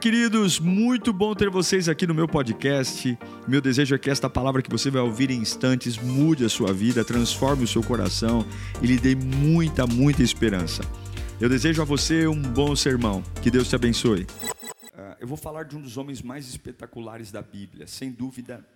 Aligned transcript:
Queridos, 0.00 0.58
muito 0.58 1.12
bom 1.12 1.34
ter 1.34 1.48
vocês 1.48 1.88
aqui 1.88 2.06
no 2.06 2.14
meu 2.14 2.26
podcast. 2.26 3.16
Meu 3.46 3.60
desejo 3.60 3.94
é 3.94 3.98
que 3.98 4.10
esta 4.10 4.28
palavra 4.28 4.60
que 4.60 4.68
você 4.68 4.90
vai 4.90 5.00
ouvir 5.00 5.30
em 5.30 5.38
instantes 5.38 5.96
mude 5.96 6.44
a 6.44 6.48
sua 6.48 6.72
vida, 6.72 7.04
transforme 7.04 7.64
o 7.64 7.66
seu 7.66 7.82
coração 7.82 8.44
e 8.82 8.86
lhe 8.86 8.98
dê 8.98 9.14
muita, 9.14 9.86
muita 9.86 10.22
esperança. 10.22 10.82
Eu 11.40 11.48
desejo 11.48 11.80
a 11.80 11.84
você 11.84 12.26
um 12.26 12.42
bom 12.42 12.74
sermão. 12.74 13.22
Que 13.40 13.50
Deus 13.50 13.68
te 13.68 13.76
abençoe. 13.76 14.22
Uh, 14.22 15.16
eu 15.20 15.28
vou 15.28 15.36
falar 15.36 15.62
de 15.62 15.76
um 15.76 15.80
dos 15.80 15.96
homens 15.96 16.20
mais 16.20 16.48
espetaculares 16.48 17.30
da 17.30 17.40
Bíblia. 17.40 17.86
Sem 17.86 18.10
dúvida, 18.10 18.66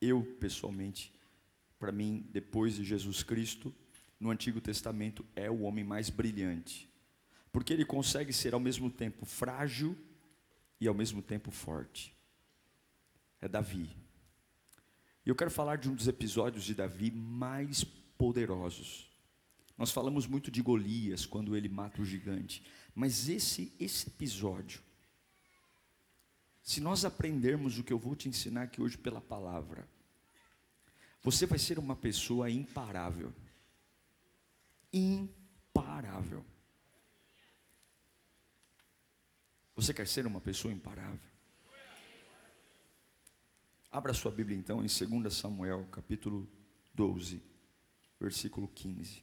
eu 0.00 0.22
pessoalmente, 0.38 1.12
para 1.78 1.90
mim, 1.90 2.26
depois 2.30 2.74
de 2.74 2.84
Jesus 2.84 3.22
Cristo, 3.22 3.74
no 4.20 4.30
Antigo 4.30 4.60
Testamento, 4.60 5.24
é 5.34 5.50
o 5.50 5.62
homem 5.62 5.82
mais 5.82 6.10
brilhante. 6.10 6.88
Porque 7.50 7.72
ele 7.72 7.84
consegue 7.84 8.32
ser 8.32 8.52
ao 8.52 8.60
mesmo 8.60 8.90
tempo 8.90 9.24
frágil 9.24 9.96
e 10.80 10.86
ao 10.86 10.94
mesmo 10.94 11.22
tempo 11.22 11.50
forte. 11.50 12.14
É 13.40 13.48
Davi. 13.48 13.96
E 15.24 15.28
eu 15.28 15.36
quero 15.36 15.50
falar 15.50 15.76
de 15.76 15.88
um 15.88 15.94
dos 15.94 16.08
episódios 16.08 16.64
de 16.64 16.74
Davi 16.74 17.10
mais 17.10 17.84
poderosos. 17.84 19.08
Nós 19.76 19.90
falamos 19.90 20.26
muito 20.26 20.50
de 20.50 20.60
Golias 20.62 21.24
quando 21.24 21.56
ele 21.56 21.68
mata 21.68 22.02
o 22.02 22.04
gigante, 22.04 22.64
mas 22.94 23.28
esse 23.28 23.72
esse 23.78 24.08
episódio 24.08 24.82
se 26.68 26.82
nós 26.82 27.02
aprendermos 27.06 27.78
o 27.78 27.82
que 27.82 27.94
eu 27.94 27.98
vou 27.98 28.14
te 28.14 28.28
ensinar 28.28 28.64
aqui 28.64 28.82
hoje 28.82 28.98
pela 28.98 29.22
palavra, 29.22 29.88
você 31.22 31.46
vai 31.46 31.58
ser 31.58 31.78
uma 31.78 31.96
pessoa 31.96 32.50
imparável. 32.50 33.32
Imparável. 34.92 36.44
Você 39.78 39.94
quer 39.94 40.08
ser 40.08 40.26
uma 40.26 40.40
pessoa 40.40 40.74
imparável? 40.74 41.20
Abra 43.92 44.12
sua 44.12 44.32
Bíblia 44.32 44.58
então 44.58 44.84
em 44.84 44.88
2 44.88 45.32
Samuel, 45.32 45.86
capítulo 45.92 46.50
12, 46.92 47.40
versículo 48.18 48.66
15. 48.66 49.22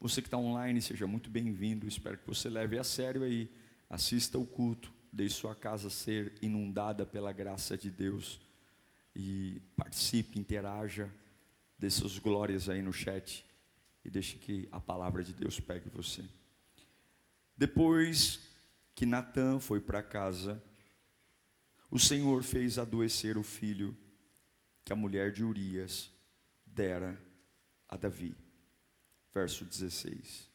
Você 0.00 0.22
que 0.22 0.28
está 0.28 0.38
online, 0.38 0.80
seja 0.80 1.06
muito 1.06 1.28
bem-vindo. 1.28 1.86
Espero 1.86 2.16
que 2.16 2.26
você 2.26 2.48
leve 2.48 2.78
a 2.78 2.82
sério 2.82 3.24
aí, 3.24 3.54
assista 3.90 4.38
o 4.38 4.46
culto, 4.46 4.90
deixe 5.12 5.34
sua 5.34 5.54
casa 5.54 5.90
ser 5.90 6.32
inundada 6.40 7.04
pela 7.04 7.30
graça 7.30 7.76
de 7.76 7.90
Deus 7.90 8.40
e 9.14 9.60
participe, 9.76 10.38
interaja, 10.38 11.12
dê 11.78 11.90
suas 11.90 12.18
glórias 12.18 12.70
aí 12.70 12.80
no 12.80 12.90
chat 12.90 13.44
e 14.02 14.08
deixe 14.08 14.38
que 14.38 14.66
a 14.72 14.80
palavra 14.80 15.22
de 15.22 15.34
Deus 15.34 15.60
pegue 15.60 15.90
você. 15.90 16.24
Depois 17.54 18.50
que 18.94 19.06
Natã 19.06 19.58
foi 19.58 19.80
para 19.80 20.02
casa, 20.02 20.62
o 21.90 21.98
Senhor 21.98 22.42
fez 22.42 22.78
adoecer 22.78 23.36
o 23.36 23.42
filho 23.42 23.96
que 24.84 24.92
a 24.92 24.96
mulher 24.96 25.30
de 25.32 25.44
Urias 25.44 26.10
dera 26.66 27.20
a 27.88 27.96
Davi. 27.96 28.34
Verso 29.32 29.64
16. 29.64 30.50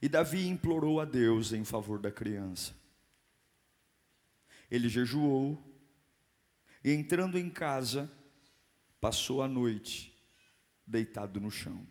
E 0.00 0.08
Davi 0.08 0.46
implorou 0.46 1.00
a 1.00 1.04
Deus 1.04 1.52
em 1.52 1.64
favor 1.64 1.98
da 1.98 2.10
criança. 2.10 2.74
Ele 4.70 4.88
jejuou 4.88 5.62
e, 6.82 6.92
entrando 6.92 7.38
em 7.38 7.48
casa, 7.48 8.10
passou 9.00 9.42
a 9.42 9.48
noite 9.48 10.14
deitado 10.86 11.40
no 11.40 11.50
chão. 11.50 11.86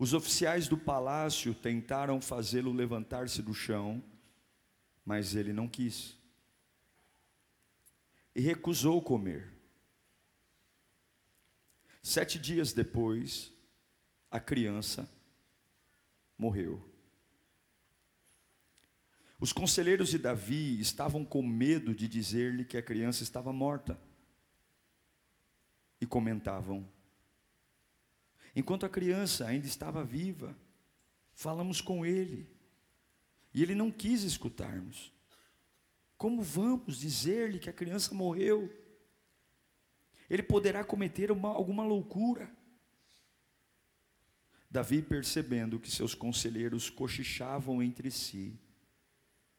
Os 0.00 0.14
oficiais 0.14 0.66
do 0.66 0.78
palácio 0.78 1.54
tentaram 1.54 2.22
fazê-lo 2.22 2.72
levantar-se 2.72 3.42
do 3.42 3.52
chão, 3.52 4.02
mas 5.04 5.34
ele 5.34 5.52
não 5.52 5.68
quis. 5.68 6.16
E 8.34 8.40
recusou 8.40 9.02
comer. 9.02 9.52
Sete 12.02 12.38
dias 12.38 12.72
depois, 12.72 13.52
a 14.30 14.40
criança 14.40 15.06
morreu. 16.38 16.82
Os 19.38 19.52
conselheiros 19.52 20.08
de 20.08 20.16
Davi 20.16 20.80
estavam 20.80 21.26
com 21.26 21.42
medo 21.42 21.94
de 21.94 22.08
dizer-lhe 22.08 22.64
que 22.64 22.78
a 22.78 22.82
criança 22.82 23.22
estava 23.22 23.52
morta. 23.52 24.00
E 26.00 26.06
comentavam: 26.06 26.88
Enquanto 28.54 28.84
a 28.84 28.88
criança 28.88 29.46
ainda 29.46 29.66
estava 29.66 30.04
viva, 30.04 30.56
falamos 31.32 31.80
com 31.80 32.04
ele, 32.04 32.48
e 33.54 33.62
ele 33.62 33.74
não 33.74 33.90
quis 33.90 34.22
escutarmos. 34.22 35.12
Como 36.16 36.42
vamos 36.42 36.98
dizer-lhe 36.98 37.58
que 37.58 37.70
a 37.70 37.72
criança 37.72 38.14
morreu? 38.14 38.70
Ele 40.28 40.42
poderá 40.42 40.84
cometer 40.84 41.32
uma, 41.32 41.48
alguma 41.48 41.82
loucura. 41.82 42.50
Davi, 44.70 45.02
percebendo 45.02 45.80
que 45.80 45.90
seus 45.90 46.14
conselheiros 46.14 46.88
cochichavam 46.88 47.82
entre 47.82 48.10
si, 48.10 48.56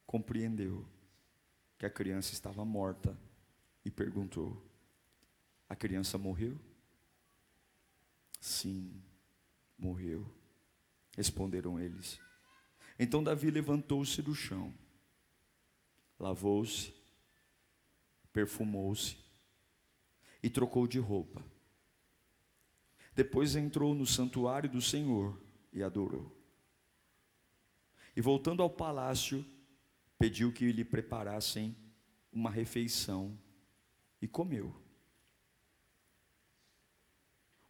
compreendeu 0.06 0.86
que 1.76 1.84
a 1.84 1.90
criança 1.90 2.32
estava 2.32 2.64
morta 2.64 3.18
e 3.84 3.90
perguntou: 3.90 4.64
A 5.68 5.76
criança 5.76 6.16
morreu? 6.16 6.58
Sim, 8.42 9.00
morreu. 9.78 10.26
Responderam 11.16 11.78
eles. 11.78 12.18
Então 12.98 13.22
Davi 13.22 13.52
levantou-se 13.52 14.20
do 14.20 14.34
chão, 14.34 14.74
lavou-se, 16.18 16.92
perfumou-se 18.32 19.16
e 20.42 20.50
trocou 20.50 20.88
de 20.88 20.98
roupa. 20.98 21.40
Depois 23.14 23.54
entrou 23.54 23.94
no 23.94 24.04
santuário 24.04 24.68
do 24.68 24.82
Senhor 24.82 25.40
e 25.72 25.80
adorou. 25.80 26.36
E 28.16 28.20
voltando 28.20 28.60
ao 28.60 28.68
palácio, 28.68 29.46
pediu 30.18 30.52
que 30.52 30.72
lhe 30.72 30.84
preparassem 30.84 31.76
uma 32.32 32.50
refeição 32.50 33.38
e 34.20 34.26
comeu. 34.26 34.81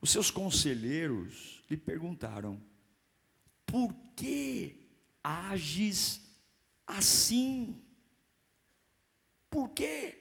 Os 0.02 0.10
seus 0.10 0.32
conselheiros 0.32 1.62
lhe 1.70 1.76
perguntaram: 1.76 2.60
Por 3.64 3.94
que 4.16 4.76
ages 5.22 6.20
assim? 6.84 7.80
Por 9.48 9.68
quê? 9.68 10.18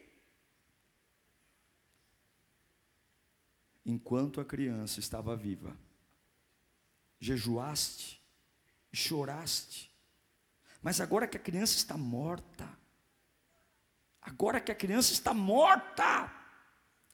Enquanto 3.83 4.39
a 4.39 4.45
criança 4.45 4.99
estava 4.99 5.35
viva, 5.35 5.75
jejuaste 7.19 8.21
e 8.93 8.95
choraste, 8.95 9.91
mas 10.79 11.01
agora 11.01 11.27
que 11.27 11.37
a 11.37 11.39
criança 11.39 11.75
está 11.75 11.97
morta, 11.97 12.69
agora 14.21 14.61
que 14.61 14.71
a 14.71 14.75
criança 14.75 15.11
está 15.11 15.33
morta, 15.33 16.31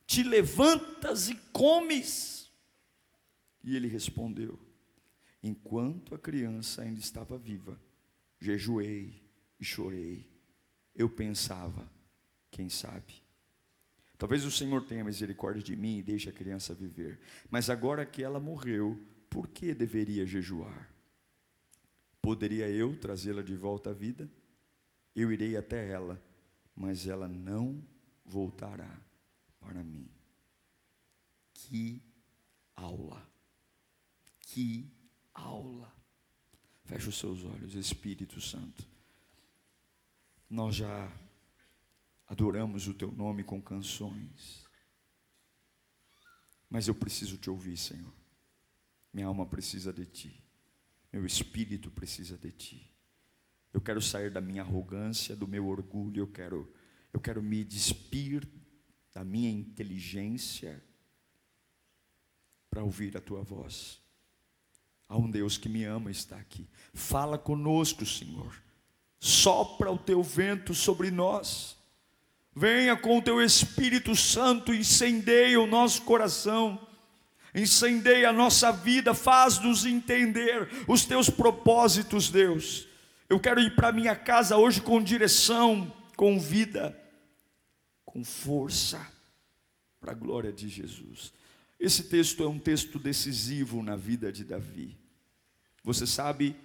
te 0.05 0.22
levantas 0.22 1.29
e 1.29 1.35
comes. 1.53 2.37
E 3.67 3.75
ele 3.75 3.89
respondeu: 3.89 4.57
Enquanto 5.44 6.16
a 6.16 6.17
criança 6.17 6.83
ainda 6.83 7.01
estava 7.01 7.38
viva, 7.38 7.78
jejuei 8.39 9.22
e 9.59 9.66
chorei. 9.66 10.25
Eu 10.95 11.09
pensava, 11.09 11.91
quem 12.50 12.69
sabe? 12.69 13.22
Talvez 14.17 14.45
o 14.45 14.51
Senhor 14.51 14.85
tenha 14.85 15.03
misericórdia 15.03 15.61
de 15.61 15.75
mim 15.75 15.97
e 15.97 16.01
deixe 16.01 16.29
a 16.29 16.31
criança 16.31 16.73
viver. 16.73 17.19
Mas 17.51 17.69
agora 17.69 18.05
que 18.05 18.23
ela 18.23 18.39
morreu, 18.39 18.97
por 19.29 19.50
que 19.50 19.73
deveria 19.73 20.25
jejuar? 20.25 20.89
Poderia 22.22 22.69
eu 22.69 22.97
trazê-la 22.97 23.41
de 23.41 23.58
volta 23.58 23.90
à 23.90 23.93
vida? 23.93 24.31
Eu 25.13 25.29
irei 25.29 25.58
até 25.58 25.90
ela, 25.90 26.23
mas 26.73 27.05
ela 27.05 27.28
não 27.28 27.85
voltará 28.23 28.97
para 29.59 29.84
mim. 29.84 30.09
Que 31.53 32.02
aula! 32.73 33.36
Que 34.47 34.90
aula! 35.34 35.94
Feche 36.85 37.09
os 37.09 37.17
seus 37.17 37.44
olhos, 37.44 37.76
Espírito 37.76 38.40
Santo. 38.40 38.88
Nós 40.49 40.76
já 40.76 41.11
adoramos 42.26 42.88
o 42.88 42.94
teu 42.94 43.11
nome 43.11 43.44
com 43.44 43.61
canções. 43.61 44.66
Mas 46.70 46.88
eu 46.88 46.96
preciso 46.96 47.38
te 47.38 47.49
ouvir, 47.49 47.76
Senhor. 47.76 48.14
Minha 49.14 49.28
alma 49.28 49.46
precisa 49.46 49.91
de 49.91 50.05
ti. 50.05 50.41
Meu 51.11 51.26
espírito 51.26 51.91
precisa 51.91 52.38
de 52.38 52.52
ti. 52.52 52.90
Eu 53.73 53.82
quero 53.82 54.02
sair 54.02 54.32
da 54.32 54.40
minha 54.40 54.61
arrogância, 54.61 55.35
do 55.35 55.47
meu 55.47 55.67
orgulho, 55.67 56.22
eu 56.22 56.28
quero 56.28 56.73
eu 57.11 57.20
quero 57.20 57.44
me 57.44 57.66
despir 57.66 58.47
da 59.14 59.26
minha 59.26 59.49
inteligência 59.49 60.82
para 62.70 62.84
ouvir 62.84 63.17
a 63.17 63.22
tua 63.22 63.41
voz. 63.41 64.07
Há 65.09 65.18
um 65.18 65.30
Deus 65.30 65.58
que 65.58 65.70
me 65.70 65.84
ama 65.86 66.12
está 66.12 66.36
aqui. 66.36 66.68
Fala 66.94 67.38
conosco, 67.38 68.06
Senhor. 68.06 68.54
Sopra 69.20 69.92
o 69.92 69.98
teu 69.98 70.22
vento 70.22 70.74
sobre 70.74 71.09
nós. 71.09 71.78
Venha 72.54 72.96
com 72.96 73.18
o 73.18 73.22
teu 73.22 73.42
Espírito 73.42 74.16
Santo, 74.16 74.74
incendeia 74.74 75.62
o 75.62 75.68
nosso 75.68 76.02
coração, 76.02 76.88
incendeia 77.54 78.30
a 78.30 78.34
nossa 78.34 78.72
vida, 78.72 79.14
faz-nos 79.14 79.86
entender 79.86 80.68
os 80.88 81.06
teus 81.06 81.30
propósitos, 81.30 82.30
Deus. 82.30 82.88
Eu 83.30 83.40
quero 83.40 83.59
ir 83.59 83.76
para 83.76 83.92
minha 83.92 84.16
casa 84.16 84.58
hoje 84.58 84.82
com 84.82 85.02
direção, 85.02 85.94
com 86.16 86.40
vida, 86.40 87.00
com 88.04 88.24
força, 88.24 89.06
para 90.00 90.12
a 90.12 90.16
glória 90.16 90.52
de 90.52 90.68
Jesus. 90.68 91.32
Esse 91.79 92.03
texto 92.03 92.44
é 92.44 92.47
um 92.47 92.58
texto 92.58 92.97
decisivo 92.97 93.84
na 93.84 93.96
vida 93.96 94.32
de 94.32 94.44
Davi. 94.44 94.97
Você 95.84 96.08
sabe, 96.08 96.56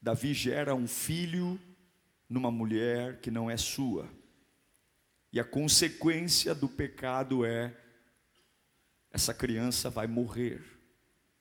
Davi 0.00 0.32
gera 0.32 0.74
um 0.74 0.86
filho 0.86 1.60
numa 2.28 2.50
mulher 2.50 3.20
que 3.20 3.30
não 3.30 3.50
é 3.50 3.56
sua. 3.56 4.08
E 5.32 5.40
a 5.40 5.44
consequência 5.44 6.54
do 6.54 6.68
pecado 6.68 7.44
é 7.44 7.76
essa 9.10 9.34
criança 9.34 9.90
vai 9.90 10.06
morrer. 10.06 10.62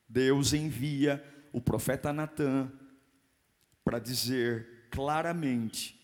Deus 0.10 0.54
envia 0.54 1.24
o 1.52 1.62
profeta 1.62 2.12
Natã 2.12 2.72
para 3.84 4.00
dizer 4.00 4.88
claramente 4.90 5.96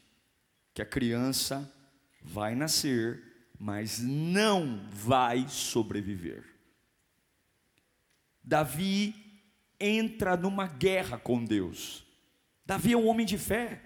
que 0.74 0.82
a 0.82 0.86
criança 0.86 1.72
vai 2.22 2.56
nascer, 2.56 3.22
mas 3.60 4.00
não 4.00 4.88
vai 4.92 5.48
sobreviver. 5.50 6.53
Davi 8.44 9.16
entra 9.80 10.36
numa 10.36 10.68
guerra 10.68 11.18
com 11.18 11.44
Deus. 11.44 12.06
Davi 12.66 12.94
é 12.94 12.98
um 12.98 13.08
homem 13.08 13.26
de 13.26 13.38
fé. 13.38 13.82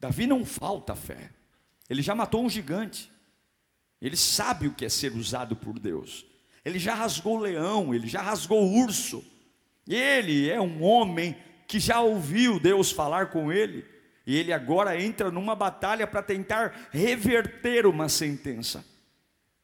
Davi 0.00 0.26
não 0.26 0.44
falta 0.44 0.94
fé. 0.94 1.30
Ele 1.88 2.02
já 2.02 2.14
matou 2.14 2.44
um 2.44 2.50
gigante. 2.50 3.10
Ele 4.00 4.16
sabe 4.16 4.68
o 4.68 4.74
que 4.74 4.84
é 4.84 4.88
ser 4.88 5.12
usado 5.12 5.56
por 5.56 5.78
Deus. 5.78 6.26
Ele 6.64 6.78
já 6.78 6.94
rasgou 6.94 7.38
o 7.38 7.40
leão, 7.40 7.94
ele 7.94 8.06
já 8.06 8.22
rasgou 8.22 8.62
o 8.62 8.82
urso. 8.82 9.24
Ele 9.86 10.48
é 10.48 10.60
um 10.60 10.82
homem 10.82 11.36
que 11.66 11.78
já 11.78 12.00
ouviu 12.00 12.58
Deus 12.58 12.90
falar 12.90 13.30
com 13.30 13.52
ele. 13.52 13.84
E 14.26 14.36
ele 14.36 14.52
agora 14.52 15.00
entra 15.00 15.30
numa 15.30 15.54
batalha 15.54 16.06
para 16.06 16.22
tentar 16.22 16.88
reverter 16.90 17.86
uma 17.86 18.08
sentença. 18.08 18.84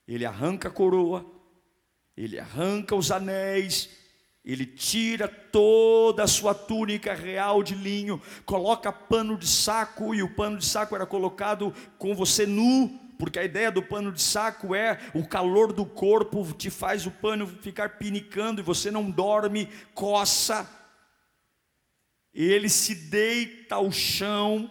Ele 0.07 0.27
arranca 0.27 0.69
a 0.69 0.73
coroa, 0.73 1.25
ele 2.17 2.39
arranca 2.39 2.95
os 2.95 3.11
anéis, 3.11 3.89
ele 4.45 4.65
tira 4.65 5.29
toda 5.29 6.25
a 6.25 6.29
sua 6.29 6.55
túnica 6.55 7.15
real 7.15 7.62
de 7.62 7.75
linho, 7.75 8.21
coloca 8.45 8.91
pano 8.91 9.37
de 9.37 9.47
saco, 9.47 10.15
e 10.15 10.23
o 10.23 10.35
pano 10.35 10.59
de 10.59 10.65
saco 10.65 10.95
era 10.95 11.07
colocado 11.07 11.75
com 11.99 12.15
você 12.15 12.47
nu, 12.47 12.89
porque 13.19 13.39
a 13.39 13.45
ideia 13.45 13.71
do 13.71 13.83
pano 13.83 14.11
de 14.11 14.23
saco 14.23 14.75
é 14.75 14.99
o 15.15 15.27
calor 15.27 15.75
do 15.75 15.85
corpo 15.85 16.55
te 16.55 16.71
faz 16.71 17.07
o 17.07 17.11
pano 17.11 17.47
ficar 17.47 17.99
pinicando 17.99 18.61
e 18.61 18.65
você 18.65 18.91
não 18.91 19.11
dorme, 19.11 19.69
coça. 19.93 20.69
Ele 22.33 22.71
se 22.71 22.95
deita 22.95 23.75
ao 23.75 23.93
chão 23.93 24.71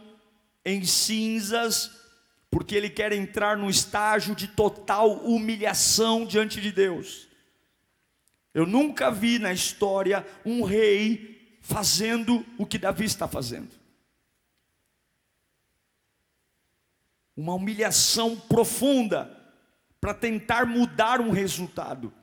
em 0.65 0.83
cinzas, 0.83 1.91
porque 2.49 2.73
ele 2.73 2.89
quer 2.89 3.11
entrar 3.11 3.55
no 3.55 3.69
estágio 3.69 4.33
de 4.33 4.47
total 4.47 5.11
humilhação 5.19 6.25
diante 6.25 6.59
de 6.59 6.71
Deus. 6.71 7.28
Eu 8.53 8.65
nunca 8.65 9.11
vi 9.11 9.37
na 9.39 9.53
história 9.53 10.25
um 10.45 10.63
rei 10.63 11.59
fazendo 11.61 12.45
o 12.57 12.65
que 12.65 12.77
Davi 12.77 13.05
está 13.05 13.27
fazendo. 13.27 13.69
Uma 17.35 17.53
humilhação 17.53 18.35
profunda 18.35 19.37
para 20.01 20.13
tentar 20.13 20.65
mudar 20.65 21.21
um 21.21 21.29
resultado, 21.29 22.13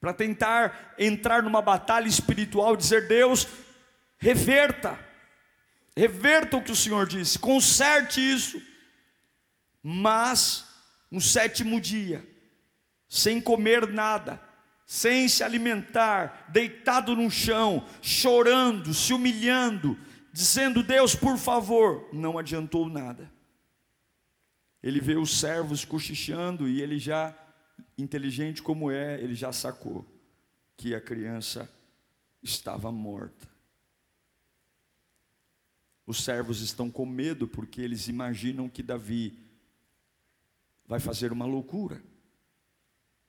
para 0.00 0.12
tentar 0.12 0.94
entrar 0.98 1.42
numa 1.42 1.62
batalha 1.62 2.06
espiritual 2.06 2.74
e 2.74 2.78
dizer: 2.78 3.08
Deus, 3.08 3.48
reverta, 4.18 4.98
reverta 5.96 6.56
o 6.56 6.62
que 6.62 6.72
o 6.72 6.76
Senhor 6.76 7.06
disse, 7.06 7.38
conserte 7.38 8.20
isso. 8.20 8.60
Mas, 9.82 10.66
no 11.10 11.20
sétimo 11.20 11.80
dia, 11.80 12.26
sem 13.08 13.40
comer 13.40 13.86
nada, 13.88 14.40
sem 14.86 15.28
se 15.28 15.42
alimentar, 15.42 16.48
deitado 16.48 17.16
no 17.16 17.28
chão, 17.28 17.84
chorando, 18.00 18.94
se 18.94 19.12
humilhando, 19.12 19.98
dizendo: 20.32 20.80
Deus, 20.80 21.16
por 21.16 21.36
favor, 21.36 22.08
não 22.12 22.38
adiantou 22.38 22.88
nada. 22.88 23.30
Ele 24.80 25.00
vê 25.00 25.16
os 25.16 25.40
servos 25.40 25.84
cochichando 25.84 26.68
e 26.68 26.80
ele 26.80 27.00
já, 27.00 27.36
inteligente 27.98 28.62
como 28.62 28.88
é, 28.88 29.20
ele 29.20 29.34
já 29.34 29.52
sacou 29.52 30.06
que 30.76 30.94
a 30.94 31.00
criança 31.00 31.68
estava 32.40 32.92
morta. 32.92 33.48
Os 36.06 36.22
servos 36.22 36.60
estão 36.60 36.88
com 36.88 37.04
medo 37.04 37.48
porque 37.48 37.80
eles 37.80 38.06
imaginam 38.06 38.68
que 38.68 38.84
Davi 38.84 39.36
vai 40.86 41.00
fazer 41.00 41.32
uma 41.32 41.44
loucura 41.44 42.00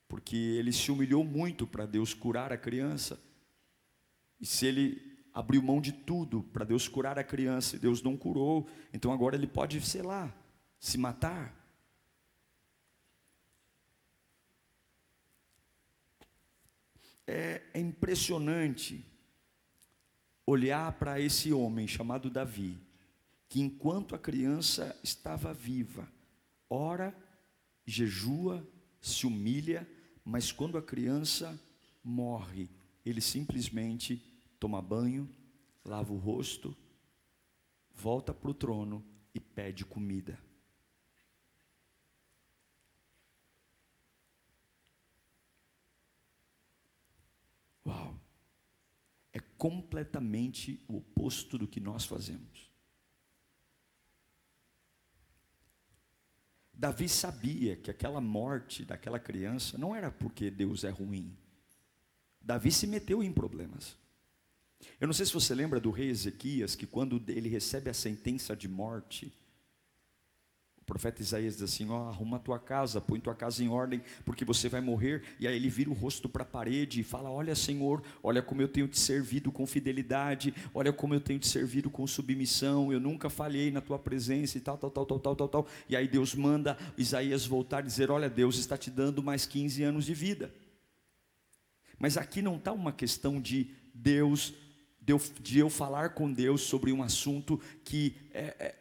porque 0.08 0.36
ele 0.36 0.72
se 0.72 0.90
humilhou 0.90 1.22
muito 1.22 1.66
para 1.66 1.84
Deus 1.84 2.14
curar 2.14 2.50
a 2.52 2.56
criança. 2.56 3.20
E 4.40 4.46
se 4.46 4.66
ele 4.66 5.18
abriu 5.34 5.62
mão 5.62 5.80
de 5.80 5.92
tudo 5.92 6.42
para 6.42 6.64
Deus 6.64 6.88
curar 6.88 7.18
a 7.18 7.24
criança 7.24 7.76
e 7.76 7.78
Deus 7.78 8.02
não 8.02 8.16
curou, 8.16 8.68
então 8.92 9.12
agora 9.12 9.36
ele 9.36 9.46
pode, 9.46 9.80
sei 9.82 10.02
lá, 10.02 10.34
se 10.80 10.96
matar. 10.96 11.54
É, 17.26 17.62
é 17.74 17.78
impressionante 17.78 19.04
olhar 20.46 20.90
para 20.92 21.20
esse 21.20 21.52
homem 21.52 21.86
chamado 21.86 22.30
Davi, 22.30 22.80
que 23.50 23.60
enquanto 23.60 24.14
a 24.14 24.18
criança 24.18 24.98
estava 25.04 25.52
viva, 25.52 26.10
ora, 26.70 27.14
jejua, 27.84 28.66
se 29.00 29.26
humilha, 29.26 29.86
mas 30.28 30.52
quando 30.52 30.76
a 30.76 30.82
criança 30.82 31.58
morre, 32.04 32.68
ele 33.02 33.18
simplesmente 33.18 34.22
toma 34.60 34.82
banho, 34.82 35.26
lava 35.82 36.12
o 36.12 36.18
rosto, 36.18 36.76
volta 37.94 38.34
para 38.34 38.50
o 38.50 38.52
trono 38.52 39.02
e 39.34 39.40
pede 39.40 39.86
comida. 39.86 40.38
Uau! 47.86 48.20
É 49.32 49.40
completamente 49.56 50.84
o 50.86 50.98
oposto 50.98 51.56
do 51.56 51.66
que 51.66 51.80
nós 51.80 52.04
fazemos. 52.04 52.67
Davi 56.78 57.08
sabia 57.08 57.74
que 57.74 57.90
aquela 57.90 58.20
morte 58.20 58.84
daquela 58.84 59.18
criança 59.18 59.76
não 59.76 59.96
era 59.96 60.12
porque 60.12 60.48
Deus 60.48 60.84
é 60.84 60.90
ruim. 60.90 61.36
Davi 62.40 62.70
se 62.70 62.86
meteu 62.86 63.20
em 63.20 63.32
problemas. 63.32 63.96
Eu 65.00 65.08
não 65.08 65.12
sei 65.12 65.26
se 65.26 65.32
você 65.32 65.56
lembra 65.56 65.80
do 65.80 65.90
rei 65.90 66.08
Ezequias, 66.08 66.76
que 66.76 66.86
quando 66.86 67.20
ele 67.26 67.48
recebe 67.48 67.90
a 67.90 67.94
sentença 67.94 68.54
de 68.54 68.68
morte, 68.68 69.36
profeta 70.88 71.20
Isaías 71.20 71.54
diz 71.54 71.62
assim: 71.62 71.90
ó, 71.90 72.08
arruma 72.08 72.38
tua 72.38 72.58
casa, 72.58 72.98
põe 72.98 73.20
tua 73.20 73.34
casa 73.34 73.62
em 73.62 73.68
ordem, 73.68 74.00
porque 74.24 74.42
você 74.42 74.70
vai 74.70 74.80
morrer. 74.80 75.22
E 75.38 75.46
aí 75.46 75.54
ele 75.54 75.68
vira 75.68 75.90
o 75.90 75.92
rosto 75.92 76.30
para 76.30 76.42
a 76.42 76.46
parede 76.46 77.00
e 77.00 77.04
fala: 77.04 77.30
Olha, 77.30 77.54
Senhor, 77.54 78.02
olha 78.22 78.40
como 78.40 78.62
eu 78.62 78.68
tenho 78.68 78.88
te 78.88 78.98
servido 78.98 79.52
com 79.52 79.66
fidelidade, 79.66 80.54
olha 80.72 80.90
como 80.90 81.12
eu 81.12 81.20
tenho 81.20 81.38
te 81.38 81.46
servido 81.46 81.90
com 81.90 82.06
submissão. 82.06 82.90
Eu 82.90 82.98
nunca 82.98 83.28
falhei 83.28 83.70
na 83.70 83.82
tua 83.82 83.98
presença 83.98 84.56
e 84.56 84.60
tal, 84.62 84.78
tal, 84.78 84.90
tal, 84.90 85.04
tal, 85.04 85.18
tal, 85.18 85.36
tal, 85.36 85.48
tal. 85.48 85.66
E 85.88 85.94
aí 85.94 86.08
Deus 86.08 86.34
manda 86.34 86.78
Isaías 86.96 87.44
voltar 87.44 87.84
e 87.84 87.86
dizer: 87.86 88.10
Olha, 88.10 88.30
Deus 88.30 88.56
está 88.56 88.78
te 88.78 88.90
dando 88.90 89.22
mais 89.22 89.44
15 89.44 89.82
anos 89.82 90.06
de 90.06 90.14
vida. 90.14 90.50
Mas 91.98 92.16
aqui 92.16 92.40
não 92.40 92.56
está 92.56 92.72
uma 92.72 92.92
questão 92.92 93.40
de 93.40 93.70
Deus, 93.92 94.54
de 95.42 95.58
eu, 95.58 95.68
falar 95.68 96.10
com 96.10 96.32
Deus 96.32 96.62
sobre 96.62 96.92
um 96.92 97.02
assunto 97.02 97.60
que 97.84 98.16
é, 98.32 98.54
é 98.58 98.74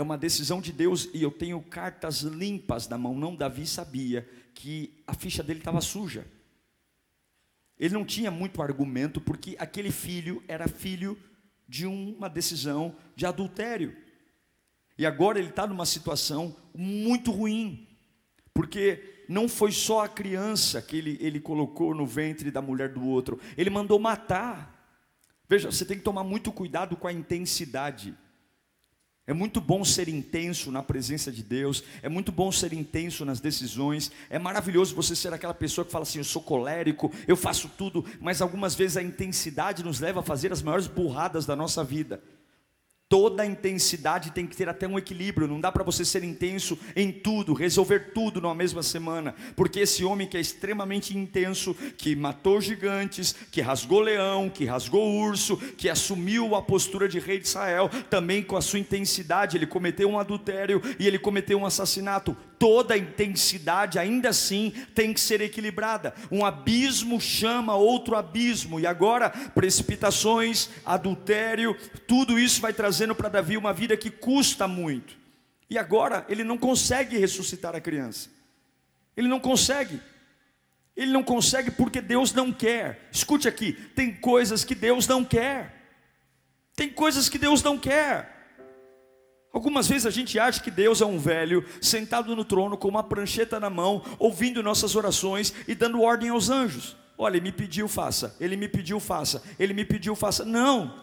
é 0.00 0.02
uma 0.02 0.16
decisão 0.16 0.60
de 0.60 0.72
Deus 0.72 1.08
e 1.12 1.22
eu 1.22 1.30
tenho 1.30 1.60
cartas 1.60 2.22
limpas 2.22 2.88
na 2.88 2.96
mão. 2.96 3.14
Não, 3.14 3.36
Davi 3.36 3.66
sabia 3.66 4.26
que 4.54 5.02
a 5.06 5.12
ficha 5.12 5.42
dele 5.42 5.58
estava 5.60 5.80
suja. 5.82 6.26
Ele 7.78 7.94
não 7.94 8.04
tinha 8.04 8.30
muito 8.30 8.62
argumento, 8.62 9.20
porque 9.20 9.56
aquele 9.58 9.90
filho 9.90 10.42
era 10.48 10.66
filho 10.66 11.18
de 11.68 11.86
uma 11.86 12.28
decisão 12.28 12.96
de 13.14 13.26
adultério. 13.26 13.94
E 14.96 15.04
agora 15.04 15.38
ele 15.38 15.48
está 15.50 15.66
numa 15.66 15.86
situação 15.86 16.56
muito 16.74 17.30
ruim, 17.30 17.86
porque 18.52 19.24
não 19.28 19.48
foi 19.48 19.70
só 19.70 20.04
a 20.04 20.08
criança 20.08 20.82
que 20.82 20.96
ele, 20.96 21.18
ele 21.20 21.40
colocou 21.40 21.94
no 21.94 22.06
ventre 22.06 22.50
da 22.50 22.60
mulher 22.60 22.88
do 22.90 23.06
outro, 23.06 23.38
ele 23.56 23.70
mandou 23.70 23.98
matar. 23.98 24.98
Veja, 25.48 25.70
você 25.70 25.84
tem 25.84 25.98
que 25.98 26.04
tomar 26.04 26.24
muito 26.24 26.50
cuidado 26.50 26.96
com 26.96 27.06
a 27.06 27.12
intensidade. 27.12 28.14
É 29.30 29.32
muito 29.32 29.60
bom 29.60 29.84
ser 29.84 30.08
intenso 30.08 30.72
na 30.72 30.82
presença 30.82 31.30
de 31.30 31.44
Deus, 31.44 31.84
é 32.02 32.08
muito 32.08 32.32
bom 32.32 32.50
ser 32.50 32.72
intenso 32.72 33.24
nas 33.24 33.38
decisões, 33.38 34.10
é 34.28 34.40
maravilhoso 34.40 34.92
você 34.92 35.14
ser 35.14 35.32
aquela 35.32 35.54
pessoa 35.54 35.84
que 35.84 35.92
fala 35.92 36.02
assim: 36.02 36.18
eu 36.18 36.24
sou 36.24 36.42
colérico, 36.42 37.12
eu 37.28 37.36
faço 37.36 37.70
tudo, 37.78 38.04
mas 38.20 38.42
algumas 38.42 38.74
vezes 38.74 38.96
a 38.96 39.02
intensidade 39.04 39.84
nos 39.84 40.00
leva 40.00 40.18
a 40.18 40.22
fazer 40.24 40.50
as 40.50 40.62
maiores 40.62 40.88
burradas 40.88 41.46
da 41.46 41.54
nossa 41.54 41.84
vida. 41.84 42.20
Toda 43.10 43.44
intensidade 43.44 44.30
tem 44.30 44.46
que 44.46 44.56
ter 44.56 44.68
até 44.68 44.86
um 44.86 44.96
equilíbrio, 44.96 45.48
não 45.48 45.60
dá 45.60 45.72
para 45.72 45.82
você 45.82 46.04
ser 46.04 46.22
intenso 46.22 46.78
em 46.94 47.10
tudo, 47.10 47.52
resolver 47.52 48.12
tudo 48.14 48.40
numa 48.40 48.54
mesma 48.54 48.84
semana, 48.84 49.34
porque 49.56 49.80
esse 49.80 50.04
homem 50.04 50.28
que 50.28 50.36
é 50.36 50.40
extremamente 50.40 51.18
intenso, 51.18 51.74
que 51.98 52.14
matou 52.14 52.60
gigantes, 52.60 53.34
que 53.50 53.60
rasgou 53.60 53.98
leão, 53.98 54.48
que 54.48 54.64
rasgou 54.64 55.12
urso, 55.12 55.56
que 55.56 55.90
assumiu 55.90 56.54
a 56.54 56.62
postura 56.62 57.08
de 57.08 57.18
rei 57.18 57.40
de 57.40 57.48
Israel, 57.48 57.90
também 58.08 58.44
com 58.44 58.56
a 58.56 58.62
sua 58.62 58.78
intensidade, 58.78 59.56
ele 59.56 59.66
cometeu 59.66 60.08
um 60.08 60.20
adultério 60.20 60.80
e 60.96 61.04
ele 61.04 61.18
cometeu 61.18 61.58
um 61.58 61.66
assassinato 61.66 62.36
toda 62.60 62.94
intensidade, 62.94 63.98
ainda 63.98 64.28
assim, 64.28 64.74
tem 64.94 65.14
que 65.14 65.20
ser 65.20 65.40
equilibrada. 65.40 66.12
Um 66.30 66.44
abismo 66.44 67.18
chama 67.18 67.74
outro 67.74 68.14
abismo, 68.14 68.78
e 68.78 68.86
agora 68.86 69.30
precipitações, 69.30 70.68
adultério, 70.84 71.74
tudo 72.06 72.38
isso 72.38 72.60
vai 72.60 72.74
trazendo 72.74 73.14
para 73.14 73.30
Davi 73.30 73.56
uma 73.56 73.72
vida 73.72 73.96
que 73.96 74.10
custa 74.10 74.68
muito. 74.68 75.16
E 75.70 75.78
agora 75.78 76.26
ele 76.28 76.44
não 76.44 76.58
consegue 76.58 77.16
ressuscitar 77.16 77.74
a 77.74 77.80
criança. 77.80 78.28
Ele 79.16 79.26
não 79.26 79.40
consegue. 79.40 79.98
Ele 80.94 81.12
não 81.12 81.22
consegue 81.22 81.70
porque 81.70 82.02
Deus 82.02 82.34
não 82.34 82.52
quer. 82.52 83.08
Escute 83.10 83.48
aqui, 83.48 83.72
tem 83.72 84.14
coisas 84.14 84.64
que 84.64 84.74
Deus 84.74 85.08
não 85.08 85.24
quer. 85.24 85.76
Tem 86.76 86.90
coisas 86.90 87.26
que 87.26 87.38
Deus 87.38 87.62
não 87.62 87.78
quer. 87.78 88.39
Algumas 89.52 89.88
vezes 89.88 90.06
a 90.06 90.10
gente 90.10 90.38
acha 90.38 90.62
que 90.62 90.70
Deus 90.70 91.00
é 91.00 91.06
um 91.06 91.18
velho 91.18 91.64
sentado 91.80 92.36
no 92.36 92.44
trono 92.44 92.76
com 92.76 92.88
uma 92.88 93.02
prancheta 93.02 93.58
na 93.58 93.68
mão, 93.68 94.02
ouvindo 94.18 94.62
nossas 94.62 94.94
orações 94.94 95.52
e 95.66 95.74
dando 95.74 96.02
ordem 96.02 96.28
aos 96.30 96.50
anjos. 96.50 96.96
Olha, 97.18 97.36
ele 97.36 97.44
me 97.44 97.52
pediu, 97.52 97.88
faça. 97.88 98.36
Ele 98.40 98.56
me 98.56 98.68
pediu, 98.68 99.00
faça. 99.00 99.42
Ele 99.58 99.74
me 99.74 99.84
pediu, 99.84 100.14
faça. 100.14 100.44
Não. 100.44 100.94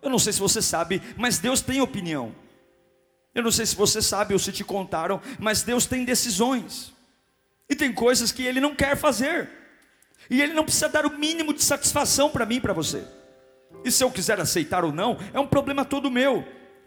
Eu 0.00 0.08
não 0.08 0.18
sei 0.18 0.32
se 0.32 0.38
você 0.38 0.62
sabe, 0.62 1.02
mas 1.16 1.38
Deus 1.38 1.60
tem 1.60 1.80
opinião. 1.80 2.34
Eu 3.34 3.42
não 3.42 3.50
sei 3.50 3.66
se 3.66 3.76
você 3.76 4.00
sabe 4.00 4.32
ou 4.32 4.38
se 4.38 4.52
te 4.52 4.64
contaram, 4.64 5.20
mas 5.38 5.62
Deus 5.62 5.84
tem 5.84 6.04
decisões. 6.04 6.94
E 7.68 7.74
tem 7.74 7.92
coisas 7.92 8.30
que 8.30 8.42
ele 8.42 8.60
não 8.60 8.74
quer 8.74 8.96
fazer. 8.96 9.50
E 10.30 10.40
ele 10.40 10.54
não 10.54 10.64
precisa 10.64 10.88
dar 10.88 11.04
o 11.04 11.18
mínimo 11.18 11.52
de 11.52 11.62
satisfação 11.62 12.30
para 12.30 12.46
mim 12.46 12.60
para 12.60 12.72
você. 12.72 13.04
E 13.84 13.90
se 13.90 14.02
eu 14.02 14.10
quiser 14.10 14.40
aceitar 14.40 14.84
ou 14.84 14.92
não, 14.92 15.18
é 15.34 15.40
um 15.40 15.46
problema 15.46 15.84
todo 15.84 16.10
meu. 16.10 16.46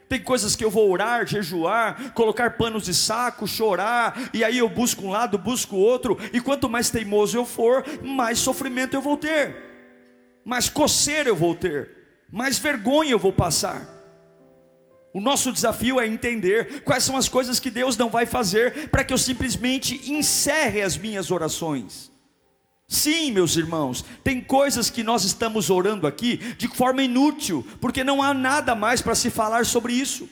Tem 0.10 0.20
coisas 0.20 0.56
que 0.56 0.66
eu 0.66 0.72
vou 0.72 0.90
orar, 0.90 1.28
jejuar, 1.28 2.14
colocar 2.14 2.58
panos 2.58 2.84
de 2.86 2.96
saco, 2.96 3.48
chorar, 3.48 4.32
e 4.34 4.44
aí 4.44 4.58
eu 4.58 4.68
busco 4.68 5.06
um 5.06 5.12
lado, 5.12 5.38
busco 5.38 5.76
outro, 5.76 6.18
e 6.34 6.42
quanto 6.42 6.68
mais 6.68 6.90
teimoso 6.90 7.38
eu 7.38 7.46
for, 7.46 7.86
mais 8.02 8.40
sofrimento 8.40 8.96
eu 8.96 9.02
vou 9.02 9.16
ter, 9.16 9.56
mais 10.44 10.68
coceira 10.68 11.30
eu 11.30 11.36
vou 11.36 11.54
ter, 11.54 11.92
mais 12.32 12.58
vergonha 12.58 13.12
eu 13.12 13.20
vou 13.20 13.32
passar. 13.32 13.88
O 15.14 15.22
nosso 15.22 15.52
desafio 15.52 16.00
é 16.00 16.08
entender 16.08 16.82
quais 16.82 17.04
são 17.04 17.16
as 17.16 17.30
coisas 17.30 17.60
que 17.60 17.70
Deus 17.70 17.96
não 17.96 18.10
vai 18.10 18.26
fazer 18.26 18.90
para 18.90 19.04
que 19.04 19.14
eu 19.14 19.18
simplesmente 19.18 20.12
encerre 20.12 20.82
as 20.82 20.98
minhas 20.98 21.30
orações. 21.30 22.09
Sim, 22.90 23.30
meus 23.30 23.56
irmãos, 23.56 24.04
tem 24.24 24.42
coisas 24.42 24.90
que 24.90 25.04
nós 25.04 25.24
estamos 25.24 25.70
orando 25.70 26.08
aqui 26.08 26.38
de 26.56 26.68
forma 26.68 27.04
inútil, 27.04 27.64
porque 27.80 28.04
não 28.04 28.20
há 28.20 28.34
nada 28.34 28.74
mais 28.74 29.00
para 29.00 29.14
se 29.14 29.30
falar 29.30 29.64
sobre 29.68 29.94
isso. 29.94 30.28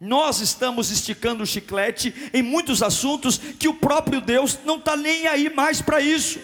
Nós 0.00 0.40
estamos 0.40 0.90
esticando 0.90 1.44
o 1.44 1.46
chiclete 1.46 2.12
em 2.34 2.42
muitos 2.42 2.82
assuntos 2.82 3.38
que 3.38 3.68
o 3.68 3.74
próprio 3.74 4.20
Deus 4.20 4.58
não 4.64 4.78
está 4.78 4.96
nem 4.96 5.28
aí 5.28 5.54
mais 5.54 5.80
para 5.80 6.00
isso. 6.00 6.40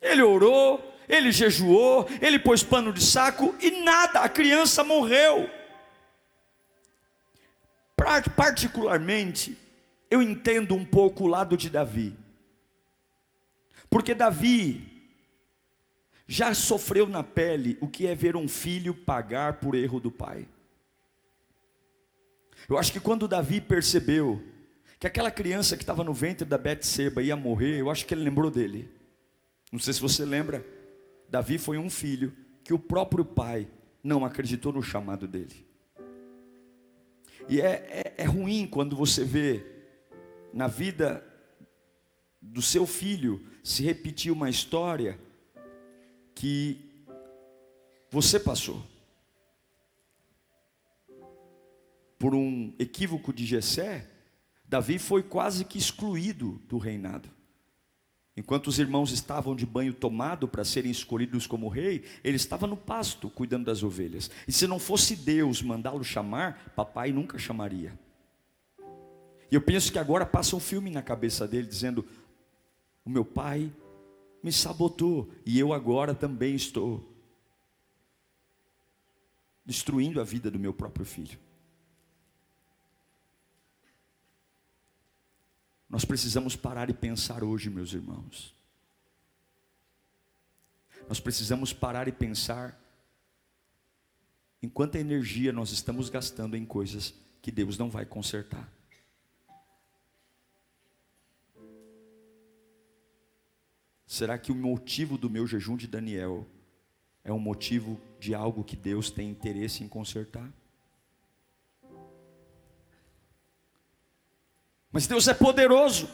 Ele 0.00 0.22
orou, 0.22 0.96
ele 1.06 1.30
jejuou, 1.30 2.08
ele 2.22 2.38
pôs 2.38 2.62
pano 2.62 2.90
de 2.90 3.04
saco 3.04 3.54
e 3.60 3.82
nada, 3.82 4.20
a 4.20 4.30
criança 4.30 4.82
morreu. 4.82 5.50
Particularmente, 8.34 9.58
eu 10.10 10.22
entendo 10.22 10.74
um 10.74 10.86
pouco 10.86 11.24
o 11.24 11.28
lado 11.28 11.54
de 11.54 11.68
Davi. 11.68 12.21
Porque 13.92 14.14
Davi 14.14 14.90
já 16.26 16.54
sofreu 16.54 17.06
na 17.06 17.22
pele 17.22 17.76
o 17.78 17.86
que 17.86 18.06
é 18.06 18.14
ver 18.14 18.36
um 18.36 18.48
filho 18.48 18.94
pagar 18.94 19.60
por 19.60 19.74
erro 19.74 20.00
do 20.00 20.10
pai. 20.10 20.48
Eu 22.66 22.78
acho 22.78 22.90
que 22.90 22.98
quando 22.98 23.28
Davi 23.28 23.60
percebeu 23.60 24.42
que 24.98 25.06
aquela 25.06 25.30
criança 25.30 25.76
que 25.76 25.82
estava 25.82 26.02
no 26.02 26.14
ventre 26.14 26.46
da 26.46 26.56
Betseba 26.56 27.22
ia 27.22 27.36
morrer, 27.36 27.78
eu 27.78 27.90
acho 27.90 28.06
que 28.06 28.14
ele 28.14 28.24
lembrou 28.24 28.50
dele. 28.50 28.90
Não 29.70 29.78
sei 29.78 29.92
se 29.92 30.00
você 30.00 30.24
lembra. 30.24 30.64
Davi 31.28 31.58
foi 31.58 31.76
um 31.76 31.90
filho 31.90 32.32
que 32.64 32.72
o 32.72 32.78
próprio 32.78 33.26
pai 33.26 33.68
não 34.02 34.24
acreditou 34.24 34.72
no 34.72 34.82
chamado 34.82 35.28
dele. 35.28 35.66
E 37.46 37.60
é, 37.60 38.14
é, 38.16 38.22
é 38.22 38.24
ruim 38.24 38.66
quando 38.66 38.96
você 38.96 39.22
vê 39.22 39.66
na 40.50 40.66
vida 40.66 41.22
do 42.42 42.60
seu 42.60 42.84
filho 42.86 43.46
se 43.62 43.84
repetir 43.84 44.32
uma 44.32 44.50
história 44.50 45.18
que 46.34 46.76
você 48.10 48.40
passou. 48.40 48.84
Por 52.18 52.34
um 52.34 52.74
equívoco 52.78 53.32
de 53.32 53.46
Jessé, 53.46 54.08
Davi 54.64 54.98
foi 54.98 55.22
quase 55.22 55.64
que 55.64 55.78
excluído 55.78 56.60
do 56.68 56.78
reinado. 56.78 57.28
Enquanto 58.36 58.68
os 58.68 58.78
irmãos 58.78 59.12
estavam 59.12 59.54
de 59.54 59.66
banho 59.66 59.92
tomado 59.92 60.48
para 60.48 60.64
serem 60.64 60.90
escolhidos 60.90 61.46
como 61.46 61.68
rei, 61.68 62.04
ele 62.24 62.36
estava 62.36 62.66
no 62.66 62.76
pasto 62.76 63.28
cuidando 63.28 63.66
das 63.66 63.82
ovelhas. 63.82 64.30
E 64.48 64.52
se 64.52 64.66
não 64.66 64.78
fosse 64.78 65.14
Deus 65.14 65.62
mandá-lo 65.62 66.02
chamar, 66.02 66.72
papai 66.74 67.12
nunca 67.12 67.38
chamaria. 67.38 67.98
E 69.50 69.54
eu 69.54 69.60
penso 69.60 69.92
que 69.92 69.98
agora 69.98 70.24
passa 70.24 70.56
um 70.56 70.60
filme 70.60 70.90
na 70.90 71.02
cabeça 71.02 71.46
dele 71.46 71.66
dizendo: 71.66 72.06
o 73.04 73.10
meu 73.10 73.24
pai 73.24 73.72
me 74.42 74.52
sabotou 74.52 75.32
e 75.44 75.58
eu 75.58 75.72
agora 75.72 76.14
também 76.14 76.54
estou 76.54 77.08
destruindo 79.64 80.20
a 80.20 80.24
vida 80.24 80.50
do 80.50 80.58
meu 80.58 80.72
próprio 80.72 81.04
filho. 81.04 81.38
Nós 85.88 86.04
precisamos 86.04 86.56
parar 86.56 86.88
e 86.88 86.94
pensar 86.94 87.44
hoje, 87.44 87.68
meus 87.68 87.92
irmãos. 87.92 88.54
Nós 91.08 91.20
precisamos 91.20 91.72
parar 91.72 92.08
e 92.08 92.12
pensar 92.12 92.80
em 94.62 94.68
quanta 94.68 94.98
energia 94.98 95.52
nós 95.52 95.70
estamos 95.70 96.08
gastando 96.08 96.56
em 96.56 96.64
coisas 96.64 97.12
que 97.42 97.50
Deus 97.50 97.76
não 97.76 97.90
vai 97.90 98.06
consertar. 98.06 98.72
Será 104.12 104.36
que 104.36 104.52
o 104.52 104.54
motivo 104.54 105.16
do 105.16 105.30
meu 105.30 105.46
jejum 105.46 105.74
de 105.74 105.86
Daniel 105.86 106.46
é 107.24 107.32
um 107.32 107.38
motivo 107.38 107.98
de 108.20 108.34
algo 108.34 108.62
que 108.62 108.76
Deus 108.76 109.10
tem 109.10 109.30
interesse 109.30 109.82
em 109.82 109.88
consertar? 109.88 110.46
Mas 114.92 115.06
Deus 115.06 115.26
é 115.28 115.32
poderoso. 115.32 116.10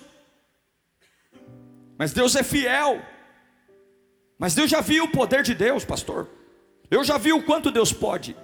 Mas 1.99 2.13
Deus 2.13 2.37
é 2.37 2.45
fiel. 2.45 3.05
Mas 4.39 4.55
Deus 4.55 4.71
já 4.71 4.81
viu 4.81 5.07
o 5.07 5.11
poder 5.11 5.43
de 5.43 5.53
Deus, 5.53 5.85
pastor. 5.85 6.31
Eu 6.89 7.03
já 7.03 7.19
vi 7.19 7.33
o 7.33 7.43
quanto 7.43 7.69
Deus 7.69 7.93
pode. 7.93 8.37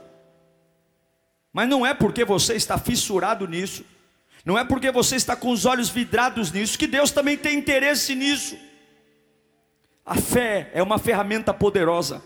Mas 1.52 1.68
não 1.68 1.86
é 1.86 1.94
porque 1.94 2.24
você 2.24 2.54
está 2.54 2.76
fissurado 2.76 3.46
nisso, 3.46 3.84
não 4.44 4.58
é 4.58 4.64
porque 4.64 4.90
você 4.90 5.14
está 5.14 5.36
com 5.36 5.52
os 5.52 5.64
olhos 5.64 5.90
vidrados 5.90 6.50
nisso, 6.50 6.76
que 6.76 6.88
Deus 6.88 7.12
também 7.12 7.38
tem 7.38 7.56
interesse 7.56 8.16
nisso. 8.16 8.73
A 10.04 10.16
fé 10.16 10.70
é 10.74 10.82
uma 10.82 10.98
ferramenta 10.98 11.54
poderosa. 11.54 12.22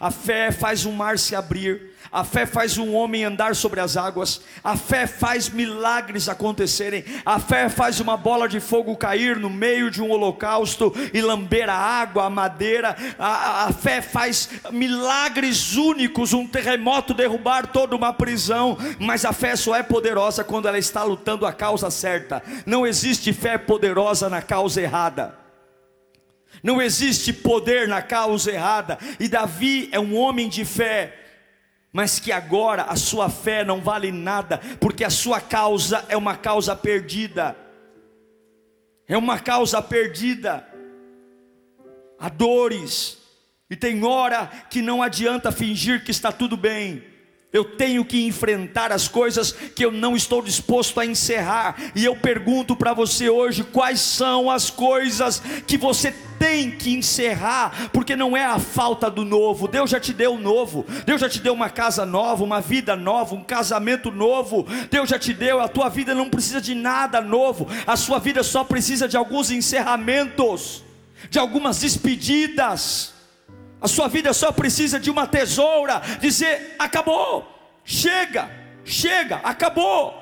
A 0.00 0.10
fé 0.10 0.50
faz 0.50 0.86
um 0.86 0.92
mar 0.92 1.18
se 1.18 1.34
abrir, 1.34 1.90
a 2.10 2.24
fé 2.24 2.46
faz 2.46 2.78
um 2.78 2.94
homem 2.94 3.24
andar 3.24 3.54
sobre 3.54 3.78
as 3.78 3.96
águas, 3.96 4.40
a 4.64 4.74
fé 4.74 5.06
faz 5.06 5.50
milagres 5.50 6.30
acontecerem, 6.30 7.04
a 7.26 7.38
fé 7.38 7.68
faz 7.68 8.00
uma 8.00 8.16
bola 8.16 8.48
de 8.48 8.58
fogo 8.58 8.96
cair 8.96 9.36
no 9.36 9.50
meio 9.50 9.90
de 9.90 10.00
um 10.02 10.10
holocausto 10.10 10.94
e 11.12 11.20
lamber 11.20 11.68
a 11.68 11.74
água, 11.74 12.24
a 12.24 12.30
madeira, 12.30 12.96
a, 13.18 13.66
a 13.66 13.72
fé 13.72 14.00
faz 14.00 14.48
milagres 14.70 15.76
únicos, 15.76 16.32
um 16.32 16.46
terremoto 16.46 17.12
derrubar 17.12 17.66
toda 17.66 17.94
uma 17.94 18.14
prisão, 18.14 18.78
mas 18.98 19.26
a 19.26 19.32
fé 19.32 19.56
só 19.56 19.76
é 19.76 19.82
poderosa 19.82 20.42
quando 20.42 20.68
ela 20.68 20.78
está 20.78 21.04
lutando 21.04 21.44
a 21.44 21.52
causa 21.52 21.90
certa, 21.90 22.42
não 22.64 22.86
existe 22.86 23.30
fé 23.32 23.58
poderosa 23.58 24.30
na 24.30 24.40
causa 24.40 24.80
errada. 24.80 25.41
Não 26.62 26.80
existe 26.80 27.32
poder 27.32 27.88
na 27.88 28.00
causa 28.00 28.52
errada. 28.52 28.98
E 29.18 29.28
Davi 29.28 29.88
é 29.92 29.98
um 29.98 30.16
homem 30.16 30.48
de 30.48 30.64
fé, 30.64 31.18
mas 31.92 32.20
que 32.20 32.30
agora 32.30 32.84
a 32.84 32.96
sua 32.96 33.28
fé 33.28 33.64
não 33.64 33.80
vale 33.80 34.12
nada, 34.12 34.60
porque 34.80 35.04
a 35.04 35.10
sua 35.10 35.40
causa 35.40 36.04
é 36.08 36.16
uma 36.16 36.36
causa 36.36 36.76
perdida. 36.76 37.56
É 39.08 39.16
uma 39.16 39.38
causa 39.38 39.82
perdida. 39.82 40.66
Há 42.18 42.28
dores, 42.28 43.18
e 43.72 43.76
tem 43.76 44.04
hora 44.04 44.50
que 44.68 44.82
não 44.82 45.02
adianta 45.02 45.50
fingir 45.50 46.04
que 46.04 46.10
está 46.10 46.30
tudo 46.30 46.58
bem. 46.58 47.02
Eu 47.50 47.64
tenho 47.64 48.04
que 48.04 48.26
enfrentar 48.26 48.92
as 48.92 49.08
coisas 49.08 49.52
que 49.52 49.82
eu 49.82 49.90
não 49.90 50.14
estou 50.14 50.42
disposto 50.42 51.00
a 51.00 51.06
encerrar. 51.06 51.76
E 51.94 52.04
eu 52.04 52.14
pergunto 52.14 52.76
para 52.76 52.92
você 52.92 53.30
hoje: 53.30 53.64
quais 53.64 53.98
são 53.98 54.50
as 54.50 54.68
coisas 54.68 55.40
que 55.66 55.78
você 55.78 56.14
tem 56.42 56.72
que 56.72 56.92
encerrar? 56.92 57.90
Porque 57.92 58.16
não 58.16 58.36
é 58.36 58.44
a 58.44 58.58
falta 58.58 59.08
do 59.08 59.24
novo. 59.24 59.68
Deus 59.68 59.88
já 59.88 60.00
te 60.00 60.12
deu 60.12 60.34
o 60.34 60.40
novo. 60.40 60.84
Deus 61.06 61.20
já 61.20 61.28
te 61.28 61.38
deu 61.38 61.54
uma 61.54 61.70
casa 61.70 62.04
nova, 62.04 62.42
uma 62.42 62.60
vida 62.60 62.96
nova, 62.96 63.36
um 63.36 63.44
casamento 63.44 64.10
novo. 64.10 64.66
Deus 64.90 65.08
já 65.08 65.20
te 65.20 65.32
deu. 65.32 65.60
A 65.60 65.68
tua 65.68 65.88
vida 65.88 66.16
não 66.16 66.28
precisa 66.28 66.60
de 66.60 66.74
nada 66.74 67.20
novo. 67.20 67.68
A 67.86 67.96
sua 67.96 68.18
vida 68.18 68.42
só 68.42 68.64
precisa 68.64 69.06
de 69.06 69.16
alguns 69.16 69.52
encerramentos, 69.52 70.82
de 71.30 71.38
algumas 71.38 71.78
despedidas 71.78 73.12
a 73.80 73.88
sua 73.88 74.06
vida 74.06 74.32
só 74.32 74.52
precisa 74.52 75.00
de 75.00 75.10
uma 75.10 75.26
tesoura, 75.26 76.00
dizer: 76.20 76.76
acabou, 76.78 77.44
chega, 77.84 78.48
chega, 78.84 79.40
acabou. 79.42 80.21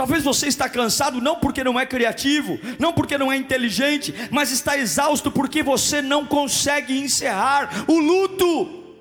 Talvez 0.00 0.24
você 0.24 0.46
está 0.46 0.66
cansado 0.66 1.20
não 1.20 1.36
porque 1.36 1.62
não 1.62 1.78
é 1.78 1.84
criativo, 1.84 2.58
não 2.78 2.90
porque 2.90 3.18
não 3.18 3.30
é 3.30 3.36
inteligente, 3.36 4.14
mas 4.30 4.50
está 4.50 4.78
exausto 4.78 5.30
porque 5.30 5.62
você 5.62 6.00
não 6.00 6.24
consegue 6.24 6.98
encerrar 6.98 7.84
o 7.86 7.98
luto. 7.98 8.96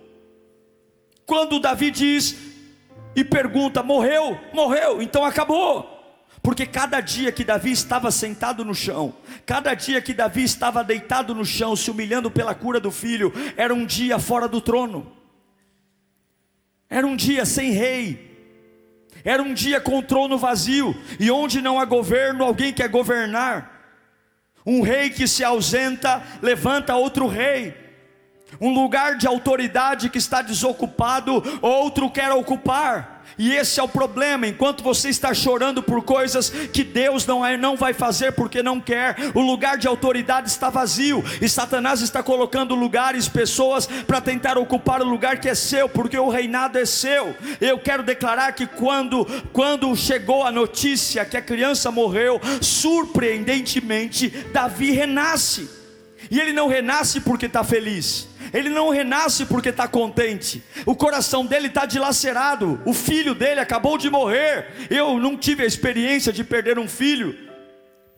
Quando 1.26 1.58
Davi 1.58 1.90
diz 1.90 2.36
e 3.16 3.24
pergunta: 3.24 3.82
morreu, 3.82 4.38
morreu, 4.54 5.02
então 5.02 5.24
acabou. 5.24 5.88
Porque 6.44 6.66
cada 6.66 7.00
dia 7.00 7.32
que 7.32 7.46
Davi 7.46 7.72
estava 7.72 8.12
sentado 8.12 8.66
no 8.66 8.76
chão, 8.76 9.14
cada 9.46 9.74
dia 9.76 10.02
que 10.02 10.14
Davi 10.14 10.44
estava 10.44 10.84
deitado 10.84 11.34
no 11.34 11.46
chão, 11.46 11.78
se 11.78 11.90
humilhando 11.90 12.30
pela 12.30 12.54
cura 12.54 12.78
do 12.78 12.92
filho, 12.92 13.32
era 13.56 13.74
um 13.74 13.86
dia 13.86 14.20
fora 14.20 14.50
do 14.50 14.60
trono, 14.60 15.10
era 16.90 17.08
um 17.08 17.16
dia 17.16 17.46
sem 17.46 17.72
rei, 17.72 18.29
era 19.24 19.42
um 19.42 19.54
dia 19.54 19.80
com 19.82 19.98
o 19.98 20.04
trono 20.04 20.38
vazio, 20.38 20.96
e 21.20 21.30
onde 21.32 21.62
não 21.62 21.80
há 21.80 21.86
governo, 21.86 22.44
alguém 22.44 22.74
quer 22.74 22.90
governar. 22.90 23.80
Um 24.66 24.82
rei 24.82 25.10
que 25.10 25.28
se 25.28 25.44
ausenta, 25.44 26.22
levanta 26.42 26.96
outro 26.96 27.28
rei. 27.28 27.89
Um 28.60 28.74
lugar 28.74 29.16
de 29.16 29.28
autoridade 29.28 30.10
que 30.10 30.18
está 30.18 30.42
desocupado, 30.42 31.44
outro 31.62 32.10
quer 32.10 32.32
ocupar. 32.32 33.20
E 33.40 33.56
esse 33.56 33.80
é 33.80 33.84
o 33.84 33.88
problema. 33.88 34.46
Enquanto 34.48 34.84
você 34.84 35.08
está 35.08 35.34
chorando 35.34 35.82
por 35.82 36.04
coisas 36.04 36.50
que 36.50 36.84
Deus 36.84 37.26
não, 37.26 37.46
é, 37.46 37.56
não 37.56 37.78
vai 37.78 37.94
fazer 37.94 38.34
porque 38.34 38.62
não 38.62 38.82
quer, 38.82 39.16
o 39.34 39.40
lugar 39.40 39.78
de 39.78 39.88
autoridade 39.88 40.50
está 40.50 40.70
vazio. 40.70 41.24
E 41.42 41.48
Satanás 41.48 42.02
está 42.02 42.22
colocando 42.22 42.76
lugares, 42.76 43.30
pessoas, 43.30 43.88
para 43.88 44.20
tentar 44.20 44.58
ocupar 44.58 45.02
o 45.02 45.10
lugar 45.10 45.40
que 45.40 45.48
é 45.48 45.56
seu, 45.56 45.88
porque 45.88 46.18
o 46.18 46.28
reinado 46.28 46.78
é 46.78 46.86
seu. 46.86 47.34
Eu 47.62 47.80
quero 47.80 48.04
declarar 48.04 48.52
que 48.52 48.68
quando, 48.68 49.26
quando 49.54 49.96
chegou 49.96 50.44
a 50.44 50.52
notícia 50.52 51.24
que 51.24 51.38
a 51.38 51.42
criança 51.42 51.90
morreu, 51.90 52.42
surpreendentemente, 52.62 54.30
Davi 54.52 54.92
renasce. 54.92 55.70
E 56.30 56.40
ele 56.40 56.52
não 56.52 56.68
renasce 56.68 57.22
porque 57.22 57.46
está 57.46 57.64
feliz 57.64 58.29
ele 58.54 58.70
não 58.70 58.90
renasce 58.90 59.46
porque 59.46 59.70
está 59.70 59.88
contente, 59.88 60.64
o 60.86 60.96
coração 60.96 61.46
dele 61.46 61.68
está 61.68 61.86
dilacerado, 61.86 62.82
o 62.86 62.94
filho 62.94 63.34
dele 63.34 63.60
acabou 63.60 63.98
de 63.98 64.10
morrer. 64.10 64.68
Eu 64.90 65.20
não 65.20 65.38
tive 65.38 65.64
a 65.64 65.68
experiência 65.68 66.32
de 66.32 66.44
perder 66.44 66.78
um 66.80 66.88
filho, 66.88 67.49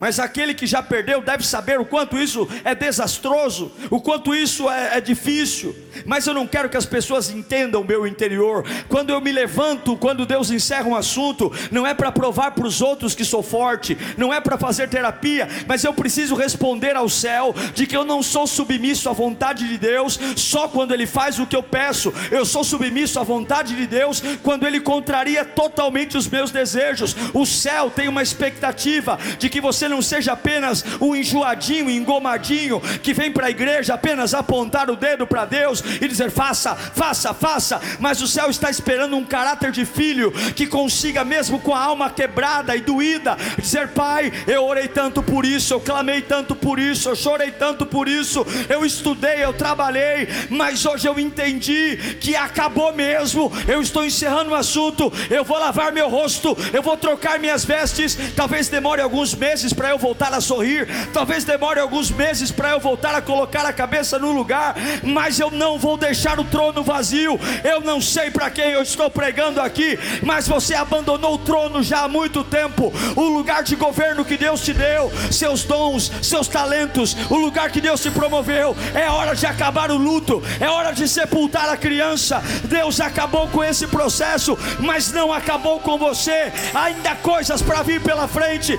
mas 0.02 0.18
aquele 0.18 0.52
que 0.52 0.66
já 0.66 0.82
perdeu 0.82 1.22
deve 1.22 1.46
saber 1.46 1.78
o 1.78 1.84
quanto 1.84 2.18
isso 2.18 2.48
é 2.64 2.74
desastroso, 2.74 3.70
o 3.88 4.00
quanto 4.00 4.34
isso 4.34 4.68
é, 4.68 4.98
é, 4.98 5.00
difícil. 5.00 5.76
Mas 6.04 6.26
eu 6.26 6.34
não 6.34 6.44
quero 6.44 6.68
que 6.68 6.76
as 6.76 6.84
pessoas 6.84 7.30
entendam 7.30 7.82
o 7.82 7.84
meu 7.84 8.04
interior. 8.04 8.64
Quando 8.88 9.10
eu 9.10 9.20
me 9.20 9.30
levanto, 9.30 9.96
quando 9.96 10.26
Deus 10.26 10.50
encerra 10.50 10.88
um 10.88 10.96
assunto, 10.96 11.52
não 11.70 11.86
é 11.86 11.94
para 11.94 12.10
provar 12.10 12.50
para 12.50 12.66
os 12.66 12.80
outros 12.82 13.14
que 13.14 13.24
sou 13.24 13.44
forte, 13.44 13.96
não 14.16 14.34
é 14.34 14.40
para 14.40 14.58
fazer 14.58 14.88
terapia, 14.88 15.48
mas 15.68 15.84
eu 15.84 15.94
preciso 15.94 16.34
responder 16.34 16.96
ao 16.96 17.08
céu 17.08 17.54
de 17.72 17.86
que 17.86 17.96
eu 17.96 18.04
não 18.04 18.24
sou 18.24 18.44
submisso 18.44 19.08
à 19.08 19.12
vontade 19.12 19.68
de 19.68 19.78
Deus 19.78 20.18
só 20.34 20.66
quando 20.66 20.92
Ele 20.92 21.06
faz 21.06 21.38
o 21.38 21.46
que 21.46 21.54
eu 21.54 21.62
peço. 21.62 22.12
Eu 22.28 22.44
sou 22.44 22.64
submisso 22.64 23.20
à 23.20 23.22
vontade 23.22 23.76
de 23.76 23.86
Deus 23.86 24.20
quando 24.42 24.66
Ele 24.66 24.80
contraria 24.80 25.44
totalmente 25.44 26.16
os 26.16 26.26
meus 26.26 26.50
desejos. 26.50 27.14
O 27.32 27.46
céu 27.46 27.88
tem 27.88 28.08
uma 28.08 28.20
expectativa 28.24 29.16
de 29.38 29.48
que 29.48 29.60
você 29.60 29.91
não 29.92 30.02
seja 30.02 30.32
apenas 30.32 30.84
um 31.00 31.14
enjoadinho, 31.14 31.90
engomadinho, 31.90 32.80
que 33.02 33.12
vem 33.12 33.30
para 33.30 33.46
a 33.46 33.50
igreja 33.50 33.94
apenas 33.94 34.32
apontar 34.34 34.90
o 34.90 34.96
dedo 34.96 35.26
para 35.26 35.44
Deus 35.44 35.84
e 36.00 36.08
dizer 36.08 36.30
faça, 36.30 36.74
faça, 36.74 37.34
faça, 37.34 37.80
mas 38.00 38.20
o 38.22 38.26
céu 38.26 38.50
está 38.50 38.70
esperando 38.70 39.16
um 39.16 39.24
caráter 39.24 39.70
de 39.70 39.84
filho 39.84 40.32
que 40.56 40.66
consiga, 40.66 41.24
mesmo 41.24 41.60
com 41.60 41.74
a 41.74 41.82
alma 41.82 42.08
quebrada 42.10 42.74
e 42.74 42.80
doída, 42.80 43.36
dizer: 43.58 43.88
Pai, 43.88 44.32
eu 44.46 44.64
orei 44.64 44.88
tanto 44.88 45.22
por 45.22 45.44
isso, 45.44 45.74
eu 45.74 45.80
clamei 45.80 46.22
tanto 46.22 46.56
por 46.56 46.78
isso, 46.78 47.10
eu 47.10 47.16
chorei 47.16 47.50
tanto 47.50 47.84
por 47.84 48.08
isso, 48.08 48.46
eu 48.68 48.84
estudei, 48.84 49.44
eu 49.44 49.52
trabalhei, 49.52 50.28
mas 50.48 50.84
hoje 50.86 51.06
eu 51.06 51.18
entendi 51.18 52.16
que 52.20 52.34
acabou 52.34 52.92
mesmo. 52.94 53.52
Eu 53.68 53.82
estou 53.82 54.04
encerrando 54.04 54.50
o 54.50 54.54
assunto, 54.54 55.12
eu 55.30 55.44
vou 55.44 55.58
lavar 55.58 55.92
meu 55.92 56.08
rosto, 56.08 56.56
eu 56.72 56.82
vou 56.82 56.96
trocar 56.96 57.38
minhas 57.38 57.64
vestes, 57.64 58.16
talvez 58.34 58.68
demore 58.68 59.02
alguns 59.02 59.34
meses 59.34 59.71
para 59.72 59.90
eu 59.90 59.98
voltar 59.98 60.32
a 60.32 60.40
sorrir, 60.40 60.88
talvez 61.12 61.44
demore 61.44 61.80
alguns 61.80 62.10
meses 62.10 62.50
para 62.50 62.70
eu 62.70 62.80
voltar 62.80 63.14
a 63.14 63.22
colocar 63.22 63.64
a 63.66 63.72
cabeça 63.72 64.18
no 64.18 64.32
lugar, 64.32 64.74
mas 65.02 65.38
eu 65.38 65.50
não 65.50 65.78
vou 65.78 65.96
deixar 65.96 66.38
o 66.38 66.44
trono 66.44 66.82
vazio. 66.82 67.38
Eu 67.64 67.80
não 67.80 68.00
sei 68.00 68.30
para 68.30 68.50
quem 68.50 68.70
eu 68.70 68.82
estou 68.82 69.10
pregando 69.10 69.60
aqui, 69.60 69.98
mas 70.22 70.46
você 70.46 70.74
abandonou 70.74 71.34
o 71.34 71.38
trono 71.38 71.82
já 71.82 72.04
há 72.04 72.08
muito 72.08 72.44
tempo. 72.44 72.92
O 73.16 73.22
lugar 73.22 73.62
de 73.62 73.76
governo 73.76 74.24
que 74.24 74.36
Deus 74.36 74.60
te 74.62 74.72
deu, 74.72 75.12
seus 75.30 75.64
dons, 75.64 76.10
seus 76.22 76.48
talentos, 76.48 77.16
o 77.30 77.36
lugar 77.36 77.70
que 77.70 77.80
Deus 77.80 78.00
te 78.00 78.10
promoveu. 78.10 78.76
É 78.94 79.08
hora 79.10 79.34
de 79.34 79.46
acabar 79.46 79.90
o 79.90 79.96
luto, 79.96 80.42
é 80.60 80.68
hora 80.68 80.92
de 80.92 81.08
sepultar 81.08 81.68
a 81.68 81.76
criança. 81.76 82.42
Deus 82.64 83.00
acabou 83.00 83.48
com 83.48 83.62
esse 83.62 83.86
processo, 83.86 84.58
mas 84.78 85.12
não 85.12 85.32
acabou 85.32 85.80
com 85.80 85.98
você. 85.98 86.52
Ainda 86.74 87.14
coisas 87.16 87.62
para 87.62 87.82
vir 87.82 88.00
pela 88.00 88.28
frente. 88.28 88.78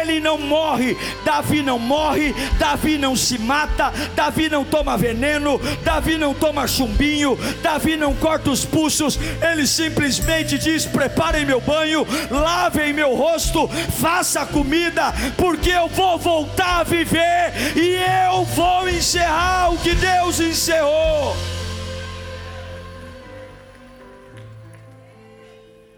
Ele 0.00 0.20
não 0.26 0.36
morre, 0.36 0.96
Davi 1.24 1.62
não 1.62 1.78
morre, 1.78 2.34
Davi 2.58 2.98
não 2.98 3.14
se 3.14 3.38
mata, 3.38 3.92
Davi 4.16 4.48
não 4.48 4.64
toma 4.64 4.98
veneno, 4.98 5.60
Davi 5.84 6.18
não 6.18 6.34
toma 6.34 6.66
chumbinho, 6.66 7.38
Davi 7.62 7.96
não 7.96 8.12
corta 8.12 8.50
os 8.50 8.64
pulsos, 8.64 9.16
ele 9.40 9.68
simplesmente 9.68 10.58
diz: 10.58 10.84
preparem 10.84 11.46
meu 11.46 11.60
banho, 11.60 12.04
lavem 12.28 12.92
meu 12.92 13.14
rosto, 13.14 13.68
faça 14.00 14.44
comida, 14.44 15.14
porque 15.36 15.70
eu 15.70 15.86
vou 15.86 16.18
voltar 16.18 16.80
a 16.80 16.82
viver 16.82 17.52
e 17.76 17.94
eu 18.28 18.44
vou 18.46 18.88
encerrar 18.88 19.72
o 19.72 19.78
que 19.78 19.94
Deus 19.94 20.40
encerrou. 20.40 21.36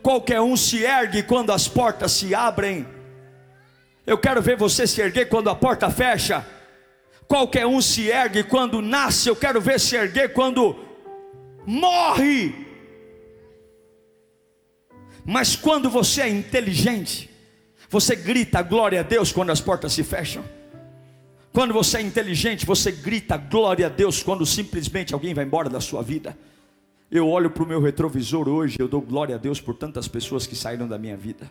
Qualquer 0.02 0.42
um 0.42 0.54
se 0.54 0.84
ergue 0.84 1.22
quando 1.22 1.50
as 1.50 1.66
portas 1.66 2.12
se 2.12 2.34
abrem 2.34 2.97
eu 4.08 4.16
quero 4.16 4.40
ver 4.40 4.56
você 4.56 4.86
se 4.86 5.02
erguer 5.02 5.28
quando 5.28 5.50
a 5.50 5.54
porta 5.54 5.90
fecha. 5.90 6.44
Qualquer 7.28 7.66
um 7.66 7.82
se 7.82 8.08
ergue 8.08 8.42
quando 8.42 8.80
nasce. 8.80 9.28
Eu 9.28 9.36
quero 9.36 9.60
ver 9.60 9.78
se 9.78 9.96
erguer 9.96 10.32
quando 10.32 10.74
morre. 11.66 12.66
Mas 15.26 15.54
quando 15.54 15.90
você 15.90 16.22
é 16.22 16.28
inteligente, 16.30 17.28
você 17.90 18.16
grita 18.16 18.62
glória 18.62 19.00
a 19.00 19.02
Deus 19.02 19.30
quando 19.30 19.50
as 19.50 19.60
portas 19.60 19.92
se 19.92 20.02
fecham. 20.02 20.42
Quando 21.52 21.74
você 21.74 21.98
é 21.98 22.00
inteligente, 22.00 22.64
você 22.64 22.90
grita 22.90 23.36
glória 23.36 23.86
a 23.86 23.90
Deus 23.90 24.22
quando 24.22 24.46
simplesmente 24.46 25.12
alguém 25.12 25.34
vai 25.34 25.44
embora 25.44 25.68
da 25.68 25.82
sua 25.82 26.02
vida. 26.02 26.34
Eu 27.10 27.28
olho 27.28 27.50
para 27.50 27.62
o 27.62 27.66
meu 27.66 27.82
retrovisor 27.82 28.48
hoje, 28.48 28.76
eu 28.78 28.88
dou 28.88 29.02
glória 29.02 29.34
a 29.34 29.38
Deus 29.38 29.60
por 29.60 29.74
tantas 29.74 30.08
pessoas 30.08 30.46
que 30.46 30.56
saíram 30.56 30.88
da 30.88 30.96
minha 30.96 31.16
vida. 31.16 31.50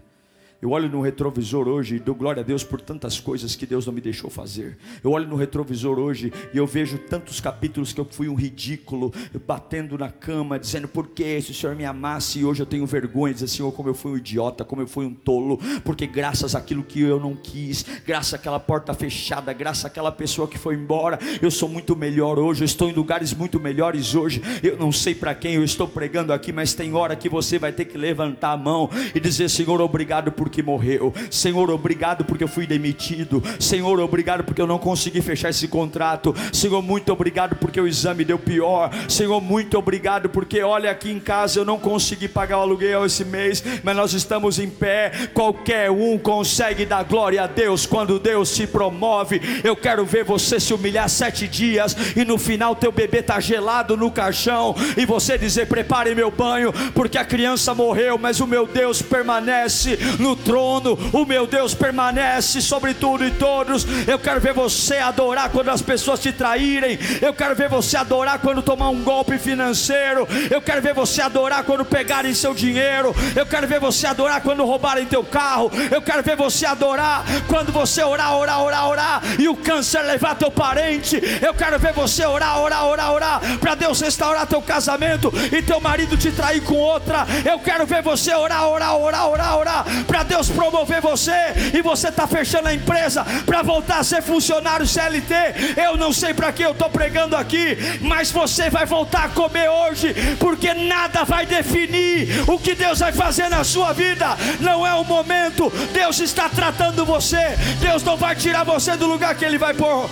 Eu 0.59 0.71
olho 0.71 0.89
no 0.89 1.01
retrovisor 1.01 1.67
hoje 1.67 1.97
e 1.97 1.99
dou 1.99 2.15
glória 2.15 2.41
a 2.41 2.43
Deus 2.43 2.63
por 2.63 2.81
tantas 2.81 3.19
coisas 3.19 3.55
que 3.55 3.63
Deus 3.63 3.85
não 3.85 3.93
me 3.93 4.01
deixou 4.01 4.27
fazer. 4.27 4.75
Eu 5.03 5.11
olho 5.11 5.27
no 5.27 5.35
retrovisor 5.35 5.99
hoje 5.99 6.33
e 6.51 6.57
eu 6.57 6.65
vejo 6.65 6.97
tantos 6.97 7.39
capítulos 7.39 7.93
que 7.93 8.01
eu 8.01 8.07
fui 8.09 8.27
um 8.27 8.33
ridículo, 8.33 9.13
batendo 9.45 9.95
na 9.99 10.09
cama, 10.09 10.57
dizendo 10.57 10.87
por 10.87 11.09
que 11.09 11.39
se 11.41 11.51
o 11.51 11.53
Senhor 11.53 11.75
me 11.75 11.85
amasse 11.85 12.39
e 12.39 12.45
hoje 12.45 12.63
eu 12.63 12.65
tenho 12.65 12.87
vergonha, 12.87 13.35
dizer 13.35 13.47
Senhor, 13.47 13.71
como 13.71 13.87
eu 13.87 13.93
fui 13.93 14.13
um 14.13 14.17
idiota, 14.17 14.65
como 14.65 14.81
eu 14.81 14.87
fui 14.87 15.05
um 15.05 15.13
tolo, 15.13 15.59
porque 15.83 16.07
graças 16.07 16.55
àquilo 16.55 16.83
que 16.83 17.01
eu 17.01 17.19
não 17.19 17.35
quis, 17.35 17.85
graças 18.03 18.33
àquela 18.33 18.59
porta 18.59 18.95
fechada, 18.95 19.53
graças 19.53 19.85
àquela 19.85 20.11
pessoa 20.11 20.47
que 20.47 20.57
foi 20.57 20.73
embora, 20.73 21.19
eu 21.39 21.51
sou 21.51 21.69
muito 21.69 21.95
melhor 21.95 22.39
hoje, 22.39 22.63
eu 22.63 22.65
estou 22.65 22.89
em 22.89 22.93
lugares 22.93 23.31
muito 23.31 23.59
melhores 23.59 24.15
hoje. 24.15 24.41
Eu 24.63 24.75
não 24.75 24.91
sei 24.91 25.13
para 25.13 25.35
quem 25.35 25.53
eu 25.53 25.63
estou 25.63 25.87
pregando 25.87 26.33
aqui, 26.33 26.51
mas 26.51 26.73
tem 26.73 26.95
hora 26.95 27.15
que 27.15 27.29
você 27.29 27.59
vai 27.59 27.71
ter 27.71 27.85
que 27.85 27.97
levantar 27.97 28.53
a 28.53 28.57
mão 28.57 28.89
e 29.13 29.19
dizer: 29.19 29.49
Senhor, 29.49 29.79
obrigado 29.81 30.31
por 30.31 30.46
porque 30.47 30.63
morreu. 30.63 31.13
Senhor, 31.29 31.69
obrigado 31.69 32.23
porque 32.23 32.41
eu 32.41 32.47
fui 32.47 32.65
demitido. 32.65 33.43
Senhor, 33.59 33.99
obrigado 33.99 34.45
porque 34.45 34.61
eu 34.61 34.67
não 34.67 34.79
consegui 34.79 35.21
fechar 35.21 35.49
esse 35.49 35.67
contrato. 35.67 36.33
Senhor, 36.53 36.81
muito 36.81 37.11
obrigado 37.11 37.57
porque 37.57 37.81
o 37.81 37.85
exame 37.85 38.23
deu 38.23 38.39
pior. 38.39 38.89
Senhor, 39.09 39.41
muito 39.41 39.77
obrigado 39.77 40.29
porque 40.29 40.61
olha 40.63 40.89
aqui 40.89 41.11
em 41.11 41.19
casa 41.19 41.59
eu 41.59 41.65
não 41.65 41.77
consegui 41.77 42.29
pagar 42.29 42.59
o 42.59 42.61
aluguel 42.61 43.05
esse 43.05 43.25
mês, 43.25 43.61
mas 43.83 43.95
nós 43.95 44.13
estamos 44.13 44.57
em 44.57 44.69
pé. 44.69 45.11
Qualquer 45.33 45.91
um 45.91 46.17
consegue 46.17 46.85
dar 46.85 47.03
glória 47.03 47.43
a 47.43 47.47
Deus 47.47 47.85
quando 47.85 48.17
Deus 48.17 48.55
te 48.55 48.65
promove. 48.65 49.41
Eu 49.65 49.75
quero 49.75 50.05
ver 50.05 50.23
você 50.23 50.61
se 50.61 50.73
humilhar 50.73 51.09
sete 51.09 51.45
dias 51.45 51.93
e 52.15 52.23
no 52.23 52.37
final 52.37 52.73
teu 52.73 52.91
bebê 52.91 53.21
tá 53.21 53.37
gelado 53.41 53.97
no 53.97 54.09
caixão 54.09 54.73
e 54.95 55.05
você 55.05 55.37
dizer: 55.37 55.67
prepare 55.67 56.15
meu 56.15 56.31
banho, 56.31 56.71
porque 56.93 57.17
a 57.17 57.25
criança 57.25 57.75
morreu, 57.75 58.17
mas 58.17 58.39
o 58.39 58.47
meu 58.47 58.65
Deus 58.65 59.01
permanece 59.01 59.97
no 60.19 60.36
trono, 60.37 60.97
o 61.13 61.25
meu 61.25 61.45
Deus 61.45 61.73
permanece 61.73 62.61
sobre 62.61 62.93
tudo 62.93 63.25
e 63.25 63.31
todos. 63.31 63.85
Eu 64.07 64.19
quero 64.19 64.39
ver 64.39 64.53
você 64.53 64.97
adorar 64.97 65.49
quando 65.49 65.69
as 65.69 65.81
pessoas 65.81 66.19
te 66.19 66.31
traírem, 66.31 66.97
eu 67.21 67.33
quero 67.33 67.55
ver 67.55 67.69
você 67.69 67.97
adorar 67.97 68.39
quando 68.39 68.61
tomar 68.61 68.89
um 68.89 69.03
golpe 69.03 69.37
financeiro, 69.37 70.27
eu 70.49 70.61
quero 70.61 70.81
ver 70.81 70.93
você 70.93 71.21
adorar 71.21 71.63
quando 71.63 71.85
pegarem 71.85 72.33
seu 72.33 72.53
dinheiro, 72.53 73.15
eu 73.35 73.45
quero 73.45 73.67
ver 73.67 73.79
você 73.79 74.07
adorar 74.07 74.41
quando 74.41 74.65
roubarem 74.65 75.05
teu 75.05 75.23
carro, 75.23 75.71
eu 75.91 76.01
quero 76.01 76.23
ver 76.23 76.35
você 76.35 76.65
adorar 76.65 77.23
quando 77.47 77.71
você 77.71 78.03
orar, 78.03 78.35
orar, 78.37 78.61
orar, 78.61 78.87
orar 78.87 79.21
e 79.39 79.47
o 79.47 79.55
câncer 79.55 80.01
levar 80.01 80.35
teu 80.35 80.51
parente, 80.51 81.21
eu 81.41 81.53
quero 81.53 81.79
ver 81.79 81.93
você 81.93 82.25
orar, 82.25 82.59
orar, 82.59 82.85
orar, 82.85 83.11
orar 83.11 83.41
para 83.59 83.75
Deus 83.75 83.99
restaurar 83.99 84.45
teu 84.45 84.61
casamento 84.61 85.31
e 85.51 85.61
teu 85.61 85.79
marido 85.79 86.17
te 86.17 86.31
trair 86.31 86.61
com 86.61 86.75
outra, 86.75 87.25
eu 87.45 87.59
quero 87.59 87.85
ver 87.85 88.01
você 88.01 88.33
orar, 88.33 88.67
orar, 88.67 88.95
orar, 88.97 89.29
orar, 89.29 89.57
orar 89.57 89.85
para 90.05 90.23
Deus 90.27 90.49
promover 90.49 91.01
você 91.01 91.53
e 91.73 91.81
você 91.81 92.09
está 92.09 92.27
fechando 92.27 92.67
a 92.67 92.73
empresa 92.73 93.25
para 93.45 93.61
voltar 93.61 93.99
a 93.99 94.03
ser 94.03 94.21
funcionário 94.21 94.85
CLT. 94.85 95.33
Eu 95.81 95.97
não 95.97 96.13
sei 96.13 96.33
para 96.33 96.51
que 96.51 96.63
eu 96.63 96.71
estou 96.71 96.89
pregando 96.89 97.35
aqui, 97.35 97.77
mas 98.01 98.31
você 98.31 98.69
vai 98.69 98.85
voltar 98.85 99.25
a 99.25 99.29
comer 99.29 99.69
hoje, 99.69 100.13
porque 100.39 100.73
nada 100.73 101.23
vai 101.23 101.45
definir 101.45 102.47
o 102.47 102.59
que 102.59 102.75
Deus 102.75 102.99
vai 102.99 103.11
fazer 103.11 103.49
na 103.49 103.63
sua 103.63 103.93
vida. 103.93 104.37
Não 104.59 104.85
é 104.85 104.93
o 104.93 105.03
momento, 105.03 105.71
Deus 105.93 106.19
está 106.19 106.49
tratando 106.49 107.05
você. 107.05 107.55
Deus 107.79 108.03
não 108.03 108.17
vai 108.17 108.35
tirar 108.35 108.63
você 108.63 108.95
do 108.95 109.07
lugar 109.07 109.35
que 109.35 109.45
Ele 109.45 109.57
vai 109.57 109.73
pôr. 109.73 110.09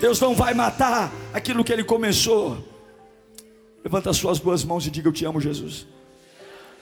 Deus 0.00 0.20
não 0.20 0.34
vai 0.34 0.54
matar 0.54 1.12
aquilo 1.32 1.64
que 1.64 1.72
Ele 1.72 1.84
começou. 1.84 2.58
Levanta 3.84 4.10
as 4.10 4.16
suas 4.16 4.38
duas 4.38 4.64
mãos 4.64 4.86
e 4.86 4.90
diga: 4.90 5.08
Eu 5.08 5.12
te 5.12 5.24
amo, 5.24 5.40
Jesus. 5.40 5.86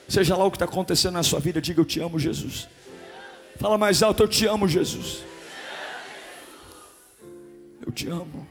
Seja 0.08 0.36
lá 0.36 0.44
o 0.44 0.50
que 0.50 0.56
está 0.56 0.64
acontecendo 0.64 1.14
na 1.14 1.22
sua 1.22 1.40
vida, 1.40 1.60
diga: 1.60 1.80
Eu 1.80 1.84
te 1.84 2.00
amo, 2.00 2.18
Jesus. 2.18 2.68
Fala 3.58 3.76
mais 3.76 4.02
alto: 4.02 4.22
Eu 4.22 4.28
te 4.28 4.46
amo, 4.46 4.68
Jesus. 4.68 5.24
Eu 7.84 7.92
te 7.92 8.08
amo. 8.08 8.46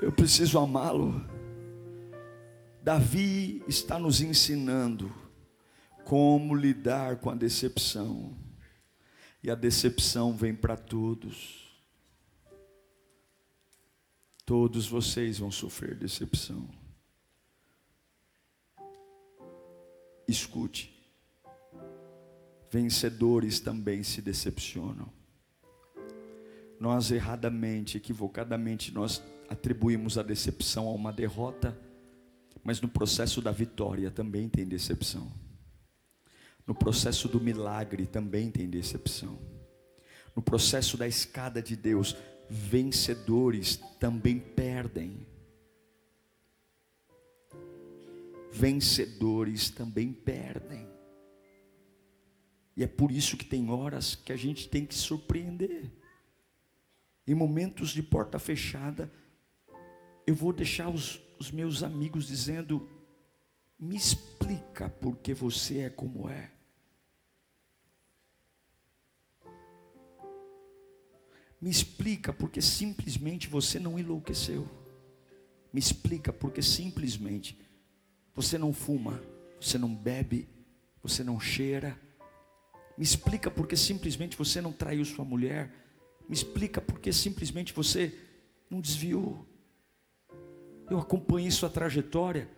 Eu 0.00 0.12
preciso 0.12 0.58
amá-lo. 0.58 1.24
Davi 2.82 3.62
está 3.66 3.98
nos 3.98 4.20
ensinando 4.20 5.12
como 6.04 6.54
lidar 6.54 7.16
com 7.16 7.30
a 7.30 7.34
decepção. 7.34 8.36
E 9.42 9.50
a 9.50 9.54
decepção 9.54 10.34
vem 10.34 10.54
para 10.54 10.76
todos. 10.76 11.64
Todos 14.44 14.86
vocês 14.86 15.38
vão 15.38 15.50
sofrer 15.50 15.94
decepção. 15.94 16.68
Escute. 20.26 20.92
Vencedores 22.70 23.60
também 23.60 24.02
se 24.02 24.20
decepcionam. 24.20 25.08
Nós 26.80 27.10
erradamente, 27.10 27.96
equivocadamente, 27.96 28.92
nós 28.92 29.22
atribuímos 29.48 30.18
a 30.18 30.22
decepção 30.22 30.88
a 30.88 30.92
uma 30.92 31.12
derrota, 31.12 31.76
mas 32.62 32.80
no 32.80 32.88
processo 32.88 33.40
da 33.40 33.52
vitória 33.52 34.10
também 34.10 34.48
tem 34.48 34.66
decepção. 34.66 35.30
No 36.66 36.74
processo 36.74 37.28
do 37.28 37.40
milagre 37.40 38.06
também 38.06 38.50
tem 38.50 38.68
decepção. 38.68 39.38
No 40.34 40.42
processo 40.42 40.96
da 40.96 41.06
escada 41.06 41.62
de 41.62 41.76
Deus, 41.76 42.16
vencedores 42.48 43.76
também 44.00 44.38
perdem. 44.38 45.26
Vencedores 48.54 49.68
também 49.68 50.12
perdem. 50.12 50.88
E 52.76 52.84
é 52.84 52.86
por 52.86 53.10
isso 53.10 53.36
que 53.36 53.44
tem 53.44 53.68
horas 53.68 54.14
que 54.14 54.32
a 54.32 54.36
gente 54.36 54.68
tem 54.68 54.86
que 54.86 54.94
surpreender. 54.94 55.90
Em 57.26 57.34
momentos 57.34 57.90
de 57.90 58.02
porta 58.02 58.38
fechada, 58.38 59.12
eu 60.24 60.36
vou 60.36 60.52
deixar 60.52 60.88
os, 60.88 61.20
os 61.38 61.50
meus 61.50 61.82
amigos 61.82 62.28
dizendo: 62.28 62.88
me 63.78 63.96
explica 63.96 64.88
por 64.88 65.16
que 65.16 65.34
você 65.34 65.80
é 65.80 65.90
como 65.90 66.28
é. 66.28 66.52
Me 71.60 71.70
explica 71.70 72.32
porque 72.32 72.62
simplesmente 72.62 73.48
você 73.48 73.80
não 73.80 73.98
enlouqueceu. 73.98 74.68
Me 75.72 75.80
explica 75.80 76.32
porque 76.32 76.62
simplesmente 76.62 77.63
você 78.34 78.58
não 78.58 78.72
fuma, 78.72 79.22
você 79.60 79.78
não 79.78 79.94
bebe, 79.94 80.48
você 81.02 81.22
não 81.22 81.38
cheira. 81.38 81.98
Me 82.98 83.04
explica 83.04 83.50
porque 83.50 83.76
simplesmente 83.76 84.36
você 84.36 84.60
não 84.60 84.72
traiu 84.72 85.04
sua 85.04 85.24
mulher. 85.24 85.72
Me 86.28 86.34
explica 86.34 86.80
porque 86.80 87.12
simplesmente 87.12 87.72
você 87.72 88.18
não 88.68 88.80
desviou. 88.80 89.46
Eu 90.90 90.98
acompanhei 90.98 91.50
sua 91.50 91.70
trajetória. 91.70 92.48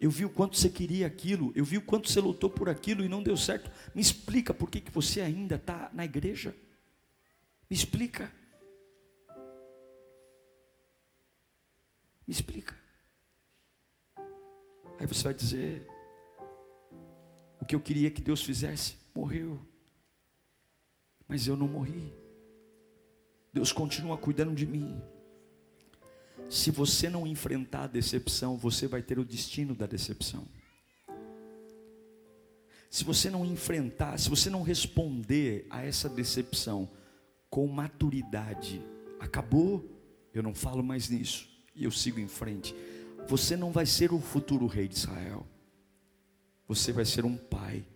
Eu 0.00 0.10
vi 0.10 0.24
o 0.24 0.30
quanto 0.30 0.56
você 0.56 0.70
queria 0.70 1.06
aquilo. 1.06 1.52
Eu 1.54 1.64
vi 1.64 1.76
o 1.76 1.82
quanto 1.82 2.10
você 2.10 2.20
lutou 2.20 2.48
por 2.48 2.68
aquilo 2.68 3.04
e 3.04 3.08
não 3.08 3.22
deu 3.22 3.36
certo. 3.36 3.70
Me 3.94 4.00
explica 4.00 4.54
por 4.54 4.70
que, 4.70 4.80
que 4.80 4.90
você 4.90 5.20
ainda 5.20 5.56
está 5.56 5.90
na 5.92 6.04
igreja. 6.04 6.54
Me 7.68 7.76
explica. 7.76 8.32
Me 12.26 12.32
explica. 12.32 12.79
Aí 15.00 15.06
você 15.06 15.24
vai 15.24 15.34
dizer: 15.34 15.86
o 17.58 17.64
que 17.64 17.74
eu 17.74 17.80
queria 17.80 18.10
que 18.10 18.20
Deus 18.20 18.42
fizesse, 18.42 18.96
morreu. 19.14 19.58
Mas 21.26 21.46
eu 21.46 21.56
não 21.56 21.66
morri. 21.66 22.12
Deus 23.52 23.72
continua 23.72 24.18
cuidando 24.18 24.54
de 24.54 24.66
mim. 24.66 25.00
Se 26.50 26.70
você 26.70 27.08
não 27.08 27.26
enfrentar 27.26 27.84
a 27.84 27.86
decepção, 27.86 28.56
você 28.56 28.86
vai 28.86 29.02
ter 29.02 29.18
o 29.18 29.24
destino 29.24 29.74
da 29.74 29.86
decepção. 29.86 30.46
Se 32.90 33.04
você 33.04 33.30
não 33.30 33.44
enfrentar, 33.44 34.18
se 34.18 34.28
você 34.28 34.50
não 34.50 34.62
responder 34.62 35.66
a 35.70 35.82
essa 35.82 36.08
decepção 36.08 36.90
com 37.48 37.66
maturidade, 37.68 38.82
acabou, 39.18 39.88
eu 40.34 40.42
não 40.42 40.54
falo 40.54 40.82
mais 40.82 41.08
nisso, 41.08 41.48
e 41.74 41.84
eu 41.84 41.90
sigo 41.92 42.18
em 42.18 42.26
frente. 42.28 42.74
Você 43.30 43.56
não 43.56 43.70
vai 43.70 43.86
ser 43.86 44.12
o 44.12 44.18
futuro 44.18 44.66
rei 44.66 44.88
de 44.88 44.96
Israel. 44.96 45.46
Você 46.66 46.90
vai 46.90 47.04
ser 47.04 47.24
um 47.24 47.36
pai 47.36 47.86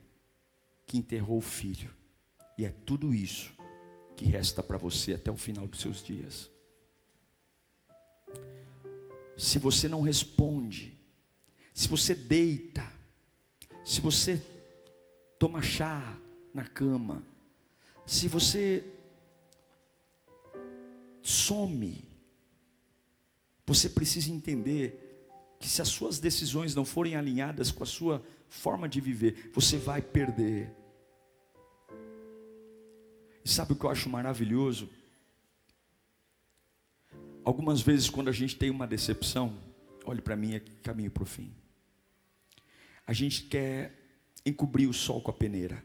que 0.87 0.97
enterrou 0.97 1.39
o 1.39 1.41
filho. 1.41 1.93
E 2.57 2.65
é 2.65 2.71
tudo 2.71 3.13
isso 3.13 3.53
que 4.17 4.25
resta 4.27 4.63
para 4.63 4.79
você 4.79 5.15
até 5.15 5.33
o 5.33 5.37
final 5.37 5.67
dos 5.67 5.81
seus 5.81 6.05
dias. 6.05 6.49
Se 9.37 9.59
você 9.59 9.89
não 9.89 10.03
responde, 10.03 10.97
se 11.75 11.89
você 11.89 12.15
deita, 12.15 12.89
se 13.85 14.01
você 14.01 14.41
toma 15.37 15.61
chá 15.61 16.17
na 16.55 16.65
cama, 16.65 17.25
se 18.07 18.29
você 18.29 18.85
some, 21.21 22.05
você 23.67 23.89
precisa 23.89 24.31
entender 24.31 25.04
que 25.65 25.71
se 25.71 25.81
as 25.81 25.89
suas 25.89 26.19
decisões 26.19 26.75
não 26.75 26.85
forem 26.85 27.17
alinhadas 27.17 27.71
com 27.71 27.83
a 27.83 27.87
sua 27.87 28.23
forma 28.51 28.87
de 28.87 29.01
viver, 29.01 29.51
você 29.55 29.79
vai 29.79 30.03
perder. 30.03 30.71
E 33.43 33.49
sabe 33.49 33.73
o 33.73 33.75
que 33.75 33.87
eu 33.87 33.91
acho 33.91 34.11
maravilhoso? 34.11 34.91
Algumas 37.43 37.81
vezes, 37.81 38.11
quando 38.11 38.29
a 38.29 38.33
gente 38.33 38.57
tem 38.57 38.69
uma 38.69 38.87
decepção, 38.87 39.59
olhe 40.05 40.21
para 40.21 40.37
mim 40.37 40.55
aqui, 40.55 40.71
caminho 40.83 41.11
para 41.11 41.23
o 41.23 41.27
fim. 41.27 41.51
A 43.07 43.15
gente 43.15 43.45
quer 43.45 44.21
encobrir 44.45 44.87
o 44.87 44.93
sol 44.93 45.23
com 45.23 45.31
a 45.31 45.35
peneira. 45.35 45.83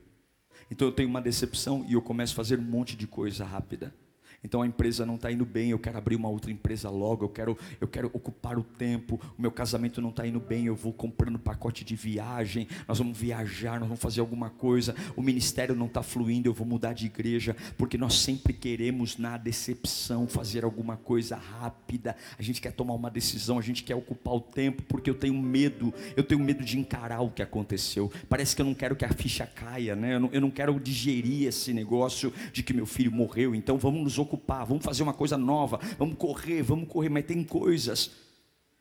Então 0.69 0.89
eu 0.89 0.91
tenho 0.91 1.07
uma 1.07 1.21
decepção 1.21 1.85
e 1.87 1.93
eu 1.93 2.01
começo 2.01 2.33
a 2.33 2.35
fazer 2.35 2.59
um 2.59 2.63
monte 2.63 2.97
de 2.97 3.07
coisa 3.07 3.45
rápida. 3.45 3.95
Então 4.43 4.61
a 4.61 4.67
empresa 4.67 5.05
não 5.05 5.15
está 5.15 5.31
indo 5.31 5.45
bem, 5.45 5.71
eu 5.71 5.79
quero 5.79 5.97
abrir 5.97 6.15
uma 6.15 6.29
outra 6.29 6.51
empresa 6.51 6.89
logo, 6.89 7.25
eu 7.25 7.29
quero, 7.29 7.57
eu 7.79 7.87
quero 7.87 8.09
ocupar 8.13 8.57
o 8.57 8.63
tempo, 8.63 9.19
o 9.37 9.41
meu 9.41 9.51
casamento 9.51 10.01
não 10.01 10.09
está 10.09 10.25
indo 10.25 10.39
bem, 10.39 10.65
eu 10.65 10.75
vou 10.75 10.93
comprando 10.93 11.37
pacote 11.37 11.83
de 11.83 11.95
viagem, 11.95 12.67
nós 12.87 12.97
vamos 12.97 13.17
viajar, 13.17 13.79
nós 13.79 13.89
vamos 13.89 14.01
fazer 14.01 14.21
alguma 14.21 14.49
coisa, 14.49 14.95
o 15.15 15.21
ministério 15.21 15.75
não 15.75 15.87
está 15.87 16.01
fluindo, 16.01 16.47
eu 16.47 16.53
vou 16.53 16.65
mudar 16.65 16.93
de 16.93 17.05
igreja, 17.05 17.55
porque 17.77 17.97
nós 17.97 18.15
sempre 18.15 18.53
queremos 18.53 19.17
na 19.17 19.37
decepção 19.37 20.27
fazer 20.27 20.63
alguma 20.63 20.95
coisa 20.95 21.35
rápida, 21.35 22.15
a 22.37 22.41
gente 22.41 22.61
quer 22.61 22.71
tomar 22.71 22.93
uma 22.93 23.11
decisão, 23.11 23.59
a 23.59 23.61
gente 23.61 23.83
quer 23.83 23.95
ocupar 23.95 24.35
o 24.35 24.41
tempo, 24.41 24.83
porque 24.83 25.09
eu 25.09 25.15
tenho 25.15 25.33
medo, 25.33 25.93
eu 26.15 26.23
tenho 26.23 26.41
medo 26.41 26.63
de 26.63 26.79
encarar 26.79 27.21
o 27.21 27.29
que 27.29 27.41
aconteceu. 27.41 28.11
Parece 28.29 28.55
que 28.55 28.61
eu 28.61 28.65
não 28.65 28.73
quero 28.73 28.95
que 28.95 29.03
a 29.03 29.11
ficha 29.11 29.45
caia, 29.45 29.95
né? 29.95 30.15
eu, 30.15 30.19
não, 30.19 30.29
eu 30.31 30.41
não 30.41 30.51
quero 30.51 30.79
digerir 30.79 31.47
esse 31.47 31.73
negócio 31.73 32.31
de 32.53 32.63
que 32.63 32.73
meu 32.73 32.85
filho 32.85 33.11
morreu, 33.11 33.53
então 33.53 33.77
vamos 33.77 34.01
nos 34.01 34.17
ocupar 34.17 34.28
vamos 34.65 34.83
fazer 34.83 35.03
uma 35.03 35.13
coisa 35.13 35.37
nova, 35.37 35.79
vamos 35.97 36.17
correr, 36.17 36.61
vamos 36.61 36.87
correr, 36.87 37.09
mas 37.09 37.25
tem 37.25 37.43
coisas 37.43 38.11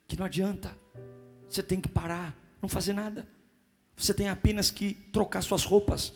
que 0.06 0.18
não 0.18 0.26
adianta. 0.26 0.76
Você 1.48 1.62
tem 1.62 1.80
que 1.80 1.88
parar, 1.88 2.36
não 2.60 2.68
fazer 2.68 2.92
nada. 2.92 3.26
Você 3.96 4.14
tem 4.14 4.28
apenas 4.28 4.70
que 4.70 4.94
trocar 5.12 5.42
suas 5.42 5.64
roupas 5.64 6.12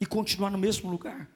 e 0.00 0.06
continuar 0.06 0.50
no 0.50 0.58
mesmo 0.58 0.90
lugar. 0.90 1.28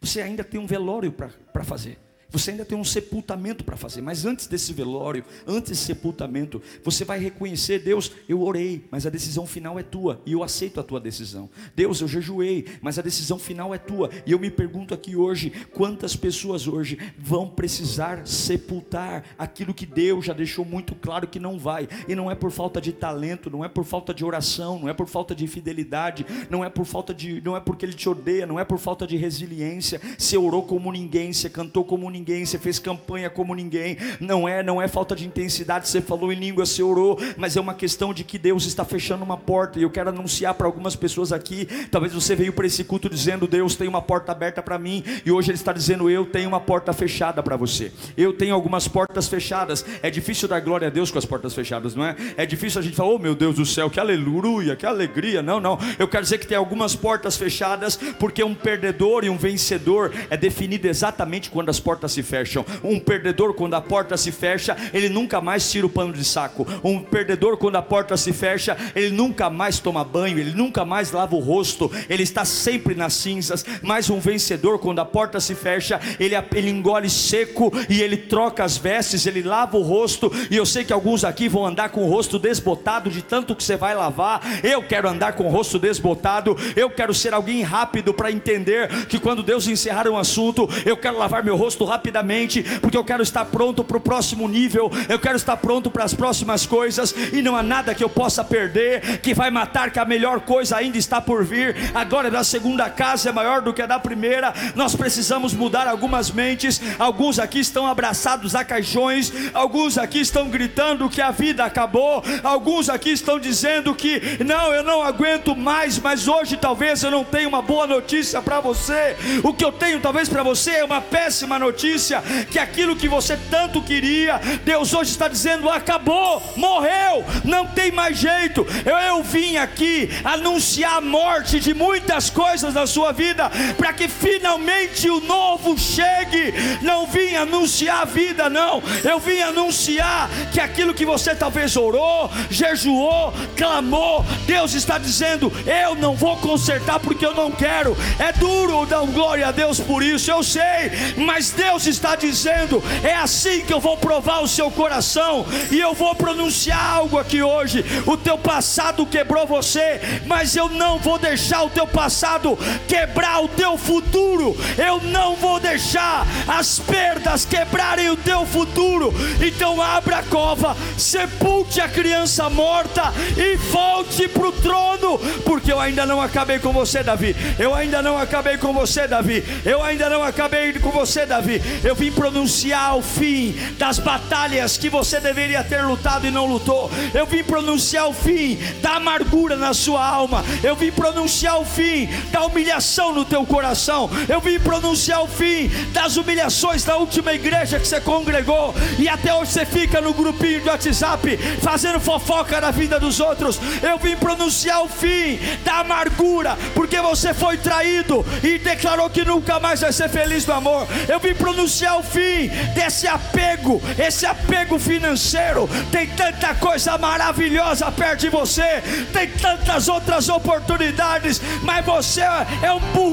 Você 0.00 0.20
ainda 0.20 0.44
tem 0.44 0.60
um 0.60 0.66
velório 0.66 1.12
para 1.12 1.64
fazer. 1.64 1.98
Você 2.32 2.50
ainda 2.50 2.64
tem 2.64 2.76
um 2.78 2.84
sepultamento 2.84 3.62
para 3.62 3.76
fazer, 3.76 4.00
mas 4.00 4.24
antes 4.24 4.46
desse 4.46 4.72
velório, 4.72 5.22
antes 5.46 5.70
desse 5.70 5.84
sepultamento, 5.84 6.62
você 6.82 7.04
vai 7.04 7.18
reconhecer: 7.18 7.80
Deus, 7.80 8.10
eu 8.26 8.40
orei, 8.40 8.86
mas 8.90 9.06
a 9.06 9.10
decisão 9.10 9.46
final 9.46 9.78
é 9.78 9.82
tua, 9.82 10.20
e 10.24 10.32
eu 10.32 10.42
aceito 10.42 10.80
a 10.80 10.82
tua 10.82 10.98
decisão. 10.98 11.50
Deus, 11.76 12.00
eu 12.00 12.08
jejuei, 12.08 12.66
mas 12.80 12.98
a 12.98 13.02
decisão 13.02 13.38
final 13.38 13.74
é 13.74 13.78
tua. 13.78 14.08
E 14.24 14.32
eu 14.32 14.38
me 14.38 14.50
pergunto 14.50 14.94
aqui 14.94 15.14
hoje: 15.14 15.52
quantas 15.72 16.16
pessoas 16.16 16.66
hoje 16.66 16.98
vão 17.18 17.46
precisar 17.50 18.26
sepultar 18.26 19.24
aquilo 19.36 19.74
que 19.74 19.84
Deus 19.84 20.24
já 20.24 20.32
deixou 20.32 20.64
muito 20.64 20.94
claro 20.94 21.28
que 21.28 21.38
não 21.38 21.58
vai, 21.58 21.86
e 22.08 22.14
não 22.14 22.30
é 22.30 22.34
por 22.34 22.50
falta 22.50 22.80
de 22.80 22.92
talento, 22.92 23.50
não 23.50 23.62
é 23.62 23.68
por 23.68 23.84
falta 23.84 24.14
de 24.14 24.24
oração, 24.24 24.78
não 24.78 24.88
é 24.88 24.94
por 24.94 25.06
falta 25.06 25.34
de 25.34 25.46
fidelidade, 25.46 26.24
não 26.48 26.64
é 26.64 26.70
por 26.70 26.86
falta 26.86 27.12
de, 27.12 27.42
não 27.42 27.54
é 27.54 27.60
porque 27.60 27.84
Ele 27.84 27.92
te 27.92 28.08
odeia, 28.08 28.46
não 28.46 28.58
é 28.58 28.64
por 28.64 28.78
falta 28.78 29.06
de 29.06 29.18
resiliência. 29.18 30.00
Você 30.16 30.38
orou 30.38 30.62
como 30.62 30.90
ninguém, 30.90 31.30
você 31.30 31.50
cantou 31.50 31.84
como 31.84 32.08
ninguém 32.08 32.21
ninguém, 32.22 32.46
você 32.46 32.56
fez 32.56 32.78
campanha 32.78 33.28
como 33.28 33.52
ninguém. 33.52 33.98
Não 34.20 34.48
é, 34.48 34.62
não 34.62 34.80
é 34.80 34.86
falta 34.86 35.16
de 35.16 35.26
intensidade, 35.26 35.88
você 35.88 36.00
falou 36.00 36.32
em 36.32 36.36
língua, 36.36 36.64
você 36.64 36.82
orou, 36.82 37.18
mas 37.36 37.56
é 37.56 37.60
uma 37.60 37.74
questão 37.74 38.14
de 38.14 38.22
que 38.22 38.38
Deus 38.38 38.64
está 38.64 38.84
fechando 38.84 39.24
uma 39.24 39.36
porta. 39.36 39.80
E 39.80 39.82
eu 39.82 39.90
quero 39.90 40.10
anunciar 40.10 40.54
para 40.54 40.66
algumas 40.66 40.94
pessoas 40.94 41.32
aqui, 41.32 41.66
talvez 41.90 42.14
você 42.14 42.36
veio 42.36 42.52
para 42.52 42.66
esse 42.66 42.84
culto 42.84 43.10
dizendo: 43.10 43.48
"Deus 43.48 43.74
tem 43.74 43.88
uma 43.88 44.00
porta 44.00 44.30
aberta 44.30 44.62
para 44.62 44.78
mim", 44.78 45.02
e 45.26 45.32
hoje 45.32 45.50
ele 45.50 45.58
está 45.58 45.72
dizendo: 45.72 46.08
"Eu 46.08 46.24
tenho 46.24 46.48
uma 46.48 46.60
porta 46.60 46.92
fechada 46.92 47.42
para 47.42 47.56
você". 47.56 47.90
Eu 48.16 48.32
tenho 48.32 48.54
algumas 48.54 48.86
portas 48.86 49.26
fechadas. 49.26 49.84
É 50.00 50.08
difícil 50.08 50.46
dar 50.46 50.60
glória 50.60 50.86
a 50.86 50.90
Deus 50.90 51.10
com 51.10 51.18
as 51.18 51.24
portas 51.24 51.52
fechadas, 51.52 51.96
não 51.96 52.04
é? 52.04 52.14
É 52.36 52.46
difícil 52.46 52.80
a 52.80 52.84
gente 52.84 52.94
falar: 52.94 53.10
"Oh, 53.10 53.18
meu 53.18 53.34
Deus 53.34 53.56
do 53.56 53.66
céu, 53.66 53.90
que 53.90 53.98
aleluia, 53.98 54.76
que 54.76 54.86
alegria". 54.86 55.42
Não, 55.42 55.58
não. 55.58 55.76
Eu 55.98 56.06
quero 56.06 56.22
dizer 56.22 56.38
que 56.38 56.46
tem 56.46 56.56
algumas 56.56 56.94
portas 56.94 57.36
fechadas, 57.36 57.98
porque 58.20 58.44
um 58.44 58.54
perdedor 58.54 59.24
e 59.24 59.28
um 59.28 59.36
vencedor 59.36 60.12
é 60.30 60.36
definido 60.36 60.86
exatamente 60.86 61.50
quando 61.50 61.68
as 61.68 61.80
portas 61.80 62.11
se 62.12 62.22
fecham. 62.22 62.64
Um 62.82 62.98
perdedor, 62.98 63.54
quando 63.54 63.74
a 63.74 63.80
porta 63.80 64.16
se 64.16 64.30
fecha, 64.30 64.76
ele 64.92 65.08
nunca 65.08 65.40
mais 65.40 65.70
tira 65.70 65.86
o 65.86 65.90
pano 65.90 66.12
de 66.12 66.24
saco. 66.24 66.66
Um 66.84 67.00
perdedor, 67.00 67.56
quando 67.56 67.76
a 67.76 67.82
porta 67.82 68.16
se 68.16 68.32
fecha, 68.32 68.76
ele 68.94 69.10
nunca 69.10 69.48
mais 69.50 69.78
toma 69.78 70.04
banho, 70.04 70.38
ele 70.38 70.52
nunca 70.52 70.84
mais 70.84 71.12
lava 71.12 71.34
o 71.34 71.40
rosto, 71.40 71.90
ele 72.08 72.22
está 72.22 72.44
sempre 72.44 72.94
nas 72.94 73.14
cinzas. 73.14 73.64
Mas 73.82 74.10
um 74.10 74.20
vencedor, 74.20 74.78
quando 74.78 75.00
a 75.00 75.04
porta 75.04 75.40
se 75.40 75.54
fecha, 75.54 76.00
ele, 76.18 76.34
ele 76.54 76.70
engole 76.70 77.08
seco 77.08 77.72
e 77.88 78.02
ele 78.02 78.16
troca 78.16 78.64
as 78.64 78.76
vestes, 78.76 79.26
ele 79.26 79.42
lava 79.42 79.76
o 79.76 79.82
rosto. 79.82 80.30
E 80.50 80.56
eu 80.56 80.66
sei 80.66 80.84
que 80.84 80.92
alguns 80.92 81.24
aqui 81.24 81.48
vão 81.48 81.66
andar 81.66 81.90
com 81.90 82.04
o 82.04 82.08
rosto 82.08 82.38
desbotado 82.38 83.10
de 83.10 83.22
tanto 83.22 83.56
que 83.56 83.64
você 83.64 83.76
vai 83.76 83.94
lavar. 83.94 84.40
Eu 84.62 84.82
quero 84.82 85.08
andar 85.08 85.34
com 85.34 85.46
o 85.46 85.50
rosto 85.50 85.78
desbotado, 85.78 86.56
eu 86.76 86.90
quero 86.90 87.14
ser 87.14 87.32
alguém 87.34 87.62
rápido 87.62 88.12
para 88.12 88.30
entender 88.30 89.06
que 89.06 89.18
quando 89.18 89.42
Deus 89.42 89.66
encerrar 89.66 90.08
um 90.08 90.16
assunto, 90.16 90.68
eu 90.84 90.96
quero 90.96 91.18
lavar 91.18 91.44
meu 91.44 91.56
rosto 91.56 91.84
rápido 91.84 92.01
rapidamente, 92.02 92.62
porque 92.80 92.96
eu 92.96 93.04
quero 93.04 93.22
estar 93.22 93.44
pronto 93.44 93.84
para 93.84 93.96
o 93.96 94.00
próximo 94.00 94.48
nível, 94.48 94.90
eu 95.08 95.20
quero 95.20 95.36
estar 95.36 95.56
pronto 95.56 95.88
para 95.88 96.02
as 96.02 96.12
próximas 96.12 96.66
coisas, 96.66 97.14
e 97.32 97.40
não 97.40 97.54
há 97.54 97.62
nada 97.62 97.94
que 97.94 98.02
eu 98.02 98.08
possa 98.08 98.42
perder 98.42 99.20
que 99.20 99.32
vai 99.32 99.50
matar, 99.52 99.92
que 99.92 100.00
a 100.00 100.04
melhor 100.04 100.40
coisa 100.40 100.76
ainda 100.76 100.98
está 100.98 101.20
por 101.20 101.44
vir. 101.44 101.76
A 101.94 102.02
glória 102.02 102.30
da 102.30 102.42
segunda 102.42 102.90
casa 102.90 103.28
é 103.28 103.32
maior 103.32 103.62
do 103.62 103.72
que 103.72 103.80
a 103.80 103.86
da 103.86 104.00
primeira. 104.00 104.52
Nós 104.74 104.96
precisamos 104.96 105.54
mudar 105.54 105.86
algumas 105.86 106.30
mentes. 106.30 106.80
Alguns 106.98 107.38
aqui 107.38 107.60
estão 107.60 107.86
abraçados 107.86 108.54
a 108.54 108.64
caixões, 108.64 109.32
alguns 109.54 109.96
aqui 109.96 110.20
estão 110.20 110.48
gritando 110.48 111.08
que 111.08 111.20
a 111.20 111.30
vida 111.30 111.64
acabou, 111.64 112.22
alguns 112.42 112.88
aqui 112.88 113.10
estão 113.10 113.38
dizendo 113.38 113.94
que 113.94 114.42
não, 114.44 114.72
eu 114.72 114.82
não 114.82 115.02
aguento 115.02 115.54
mais, 115.54 115.98
mas 115.98 116.26
hoje 116.26 116.56
talvez 116.56 117.02
eu 117.02 117.10
não 117.10 117.22
tenha 117.24 117.48
uma 117.48 117.62
boa 117.62 117.86
notícia 117.86 118.42
para 118.42 118.60
você. 118.60 119.16
O 119.44 119.52
que 119.52 119.64
eu 119.64 119.70
tenho 119.70 120.00
talvez 120.00 120.28
para 120.28 120.42
você 120.42 120.70
é 120.72 120.84
uma 120.84 121.00
péssima 121.00 121.58
notícia 121.58 121.91
notícia 121.92 122.22
que 122.50 122.58
aquilo 122.58 122.96
que 122.96 123.08
você 123.08 123.38
tanto 123.50 123.82
queria, 123.82 124.40
Deus 124.64 124.92
hoje 124.94 125.10
está 125.10 125.28
dizendo: 125.28 125.68
acabou, 125.68 126.42
morreu, 126.56 127.24
não 127.44 127.66
tem 127.66 127.90
mais 127.90 128.18
jeito. 128.18 128.66
Eu, 128.84 128.96
eu 128.96 129.22
vim 129.22 129.56
aqui 129.56 130.08
anunciar 130.24 130.98
a 130.98 131.00
morte 131.00 131.60
de 131.60 131.74
muitas 131.74 132.30
coisas 132.30 132.74
na 132.74 132.86
sua 132.86 133.12
vida, 133.12 133.50
para 133.76 133.92
que 133.92 134.08
finalmente 134.08 135.08
o 135.08 135.20
novo 135.20 135.78
chegue. 135.78 136.52
Não 136.80 137.06
vim 137.06 137.34
anunciar 137.34 138.02
a 138.02 138.04
vida, 138.04 138.48
não, 138.48 138.82
eu 139.04 139.18
vim 139.18 139.40
anunciar 139.40 140.28
que 140.52 140.60
aquilo 140.60 140.94
que 140.94 141.04
você 141.04 141.34
talvez 141.34 141.76
orou, 141.76 142.30
jejuou, 142.50 143.32
clamou, 143.56 144.24
Deus 144.46 144.74
está 144.74 144.98
dizendo: 144.98 145.52
eu 145.66 145.94
não 145.94 146.14
vou 146.14 146.36
consertar 146.38 146.98
porque 147.00 147.26
eu 147.26 147.34
não 147.34 147.50
quero. 147.50 147.96
É 148.18 148.32
duro 148.32 148.86
dar 148.86 149.02
glória 149.06 149.48
a 149.48 149.52
Deus 149.52 149.80
por 149.80 150.02
isso, 150.02 150.30
eu 150.30 150.42
sei, 150.42 150.90
mas 151.16 151.50
Deus 151.50 151.71
está 151.76 152.14
dizendo: 152.16 152.82
é 153.02 153.14
assim 153.14 153.60
que 153.60 153.72
eu 153.72 153.80
vou 153.80 153.96
provar 153.96 154.40
o 154.40 154.48
seu 154.48 154.70
coração, 154.70 155.46
e 155.70 155.78
eu 155.78 155.94
vou 155.94 156.14
pronunciar 156.14 156.96
algo 156.96 157.18
aqui 157.18 157.42
hoje. 157.42 157.84
O 158.06 158.16
teu 158.16 158.36
passado 158.36 159.06
quebrou 159.06 159.46
você, 159.46 160.00
mas 160.26 160.56
eu 160.56 160.68
não 160.68 160.98
vou 160.98 161.18
deixar 161.18 161.62
o 161.62 161.70
teu 161.70 161.86
passado 161.86 162.58
quebrar 162.86 163.42
o 163.42 163.48
teu 163.48 163.78
futuro. 163.78 164.56
Eu 164.76 165.00
não 165.00 165.36
vou 165.36 165.60
deixar 165.60 166.26
as 166.46 166.78
perdas 166.78 167.44
quebrarem 167.44 168.10
o 168.10 168.16
teu 168.16 168.44
futuro. 168.46 169.12
Então 169.40 169.80
abra 169.80 170.18
a 170.18 170.22
cova, 170.22 170.76
sepulte 170.96 171.80
a 171.80 171.88
criança 171.88 172.48
morta 172.50 173.12
e 173.36 173.56
volte 173.56 174.28
para 174.28 174.48
o 174.48 174.52
trono, 174.52 175.18
porque 175.44 175.72
eu 175.72 175.80
ainda 175.80 176.04
não 176.04 176.20
acabei 176.20 176.58
com 176.58 176.72
você, 176.72 177.02
Davi. 177.02 177.34
Eu 177.58 177.74
ainda 177.74 178.02
não 178.02 178.18
acabei 178.18 178.58
com 178.58 178.72
você, 178.72 179.06
Davi. 179.06 179.44
Eu 179.64 179.82
ainda 179.82 180.08
não 180.08 180.22
acabei 180.22 180.72
com 180.74 180.90
você, 180.90 181.26
Davi 181.26 181.61
eu 181.84 181.94
vim 181.94 182.10
pronunciar 182.10 182.96
o 182.96 183.02
fim 183.02 183.54
das 183.78 183.98
batalhas 183.98 184.76
que 184.76 184.88
você 184.88 185.20
deveria 185.20 185.62
ter 185.64 185.82
lutado 185.82 186.26
e 186.26 186.30
não 186.30 186.46
lutou. 186.46 186.90
Eu 187.14 187.26
vim 187.26 187.42
pronunciar 187.42 188.08
o 188.08 188.12
fim 188.12 188.58
da 188.80 188.96
amargura 188.96 189.56
na 189.56 189.74
sua 189.74 190.04
alma. 190.04 190.44
Eu 190.62 190.76
vim 190.76 190.90
pronunciar 190.90 191.60
o 191.60 191.64
fim 191.64 192.08
da 192.30 192.44
humilhação 192.44 193.14
no 193.14 193.24
teu 193.24 193.44
coração. 193.44 194.10
Eu 194.28 194.40
vim 194.40 194.58
pronunciar 194.58 195.22
o 195.22 195.28
fim 195.28 195.68
das 195.92 196.16
humilhações 196.16 196.84
da 196.84 196.96
última 196.96 197.32
igreja 197.32 197.78
que 197.78 197.86
você 197.86 198.00
congregou 198.00 198.74
e 198.98 199.08
até 199.08 199.34
hoje 199.34 199.52
você 199.52 199.66
fica 199.66 200.00
no 200.00 200.12
grupinho 200.14 200.60
de 200.60 200.68
WhatsApp 200.68 201.36
fazendo 201.60 202.00
fofoca 202.00 202.60
da 202.60 202.70
vida 202.70 202.98
dos 202.98 203.20
outros. 203.20 203.58
Eu 203.82 203.98
vim 203.98 204.16
pronunciar 204.16 204.82
o 204.82 204.88
fim 204.88 205.38
da 205.64 205.80
amargura 205.80 206.56
porque 206.74 207.00
você 207.00 207.34
foi 207.34 207.56
traído 207.56 208.24
e 208.42 208.58
declarou 208.58 209.08
que 209.10 209.24
nunca 209.24 209.58
mais 209.60 209.80
vai 209.80 209.92
ser 209.92 210.08
feliz 210.08 210.46
no 210.46 210.54
amor. 210.54 210.86
Eu 211.08 211.20
vim 211.20 211.34
pronunciar 211.34 211.51
pronunciar 211.52 211.98
o 211.98 212.02
fim 212.02 212.48
desse 212.74 213.06
apego, 213.06 213.80
esse 213.98 214.24
apego 214.24 214.78
financeiro. 214.78 215.68
Tem 215.90 216.06
tanta 216.08 216.54
coisa 216.54 216.96
maravilhosa 216.96 217.92
perto 217.92 218.20
de 218.20 218.28
você, 218.30 218.82
tem 219.12 219.28
tantas 219.28 219.88
outras 219.88 220.28
oportunidades, 220.28 221.40
mas 221.62 221.84
você 221.84 222.22
é 222.22 222.72
um 222.72 222.80
burro 222.92 223.12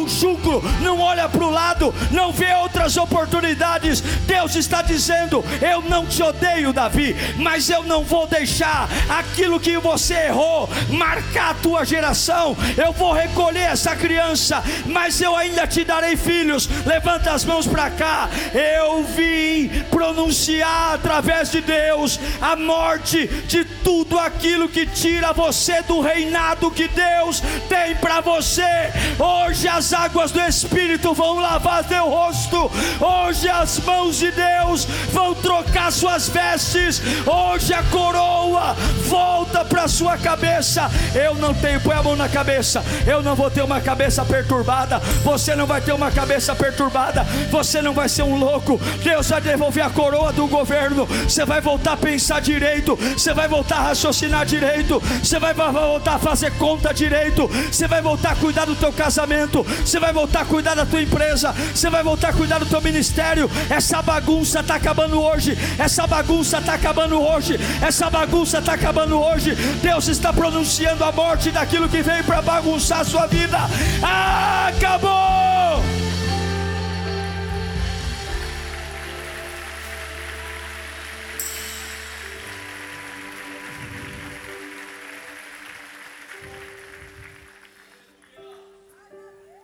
não 0.81 0.99
olha 0.99 1.27
para 1.29 1.43
o 1.43 1.49
lado, 1.49 1.93
não 2.11 2.31
vê 2.31 2.53
outras 2.55 2.97
oportunidades. 2.97 4.01
Deus 4.01 4.55
está 4.55 4.81
dizendo: 4.81 5.43
Eu 5.61 5.81
não 5.81 6.05
te 6.05 6.21
odeio, 6.23 6.73
Davi, 6.73 7.15
mas 7.37 7.69
eu 7.69 7.83
não 7.83 8.03
vou 8.03 8.27
deixar 8.27 8.89
aquilo 9.09 9.59
que 9.59 9.77
você 9.77 10.13
errou 10.27 10.69
marcar 10.89 11.51
a 11.51 11.53
tua 11.55 11.85
geração. 11.85 12.55
Eu 12.77 12.91
vou 12.91 13.13
recolher 13.13 13.71
essa 13.71 13.95
criança, 13.95 14.63
mas 14.85 15.21
eu 15.21 15.35
ainda 15.35 15.67
te 15.67 15.83
darei 15.83 16.15
filhos. 16.15 16.67
Levanta 16.85 17.31
as 17.31 17.45
mãos 17.45 17.67
para 17.67 17.89
cá. 17.91 18.28
Eu 18.53 19.03
vim 19.03 19.69
pronunciar 19.89 20.95
através 20.95 21.51
de 21.51 21.61
Deus 21.61 22.19
a 22.41 22.55
morte 22.55 23.27
de 23.27 23.63
tudo 23.65 24.17
aquilo 24.17 24.69
que 24.69 24.85
tira 24.85 25.33
você 25.33 25.81
do 25.83 26.01
reinado 26.01 26.71
que 26.71 26.87
Deus 26.87 27.41
tem 27.67 27.95
para 27.95 28.21
você. 28.21 28.91
Hoje 29.17 29.67
as 29.67 29.93
águas 29.93 30.31
do 30.31 30.41
Espírito 30.41 31.13
vão 31.13 31.39
lavar 31.39 31.83
teu 31.83 32.09
rosto. 32.09 32.71
Hoje 32.99 33.49
as 33.49 33.79
mãos 33.79 34.17
de 34.17 34.31
Deus 34.31 34.85
vão 35.11 35.35
trocar 35.35 35.91
suas 35.91 36.29
vestes. 36.29 37.01
Hoje 37.25 37.73
a 37.73 37.83
coroa 37.83 38.75
volta 39.07 39.63
para 39.65 39.87
sua 39.87 40.17
cabeça. 40.17 40.89
Eu 41.13 41.35
não 41.35 41.53
tenho, 41.53 41.81
põe 41.81 41.95
a 41.95 42.03
mão 42.03 42.15
na 42.15 42.29
cabeça. 42.29 42.83
Eu 43.05 43.21
não 43.21 43.35
vou 43.35 43.49
ter 43.49 43.61
uma 43.61 43.81
cabeça 43.81 44.23
perturbada. 44.25 44.99
Você 45.23 45.55
não 45.55 45.65
vai 45.65 45.81
ter 45.81 45.93
uma 45.93 46.11
cabeça 46.11 46.55
perturbada. 46.55 47.23
Você 47.49 47.81
não 47.81 47.93
vai 47.93 48.09
ser 48.09 48.18
um 48.21 48.37
louco. 48.37 48.79
Deus 49.03 49.29
vai 49.29 49.41
devolver 49.41 49.85
a 49.85 49.89
coroa 49.89 50.31
do 50.31 50.47
governo. 50.47 51.05
Você 51.05 51.45
vai 51.45 51.61
voltar 51.61 51.93
a 51.93 51.97
pensar 51.97 52.41
direito. 52.41 52.95
Você 52.95 53.33
vai 53.33 53.47
voltar 53.47 53.77
a 53.77 53.81
raciocinar 53.89 54.45
direito. 54.45 55.01
Você 55.23 55.39
vai 55.39 55.53
voltar 55.53 56.15
a 56.15 56.19
fazer 56.19 56.51
conta 56.57 56.93
direito. 56.93 57.47
Você 57.71 57.87
vai 57.87 58.01
voltar 58.01 58.31
a 58.31 58.35
cuidar 58.35 58.65
do 58.65 58.75
teu 58.75 58.91
casamento. 58.91 59.63
Você 59.63 59.99
vai 59.99 60.13
voltar 60.13 60.41
a 60.41 60.45
cuidar 60.45 60.75
da 60.75 60.85
tua 60.85 61.01
empresa. 61.01 61.53
Você 61.73 61.89
vai 61.89 62.03
voltar 62.03 62.29
a 62.29 62.33
cuidar 62.33 62.59
do 62.59 62.65
teu 62.65 62.81
ministério. 62.81 63.49
Essa 63.69 64.01
bagunça 64.01 64.59
está 64.59 64.75
acabando 64.75 65.21
hoje. 65.21 65.57
Essa 65.77 66.07
bagunça 66.07 66.59
está 66.59 66.73
acabando 66.73 67.21
hoje. 67.21 67.59
Essa 67.81 68.09
bagunça 68.09 68.59
está 68.59 68.73
acabando 68.73 69.19
hoje. 69.19 69.55
Deus 69.81 70.07
está 70.07 70.33
pronunciando 70.33 71.03
a 71.03 71.11
morte 71.11 71.51
daquilo 71.51 71.89
que 71.89 72.01
veio 72.01 72.23
para 72.23 72.41
bagunçar 72.41 72.99
a 73.01 73.05
sua 73.05 73.27
vida. 73.27 73.57
Ah, 74.01 74.67
acabou! 74.69 75.98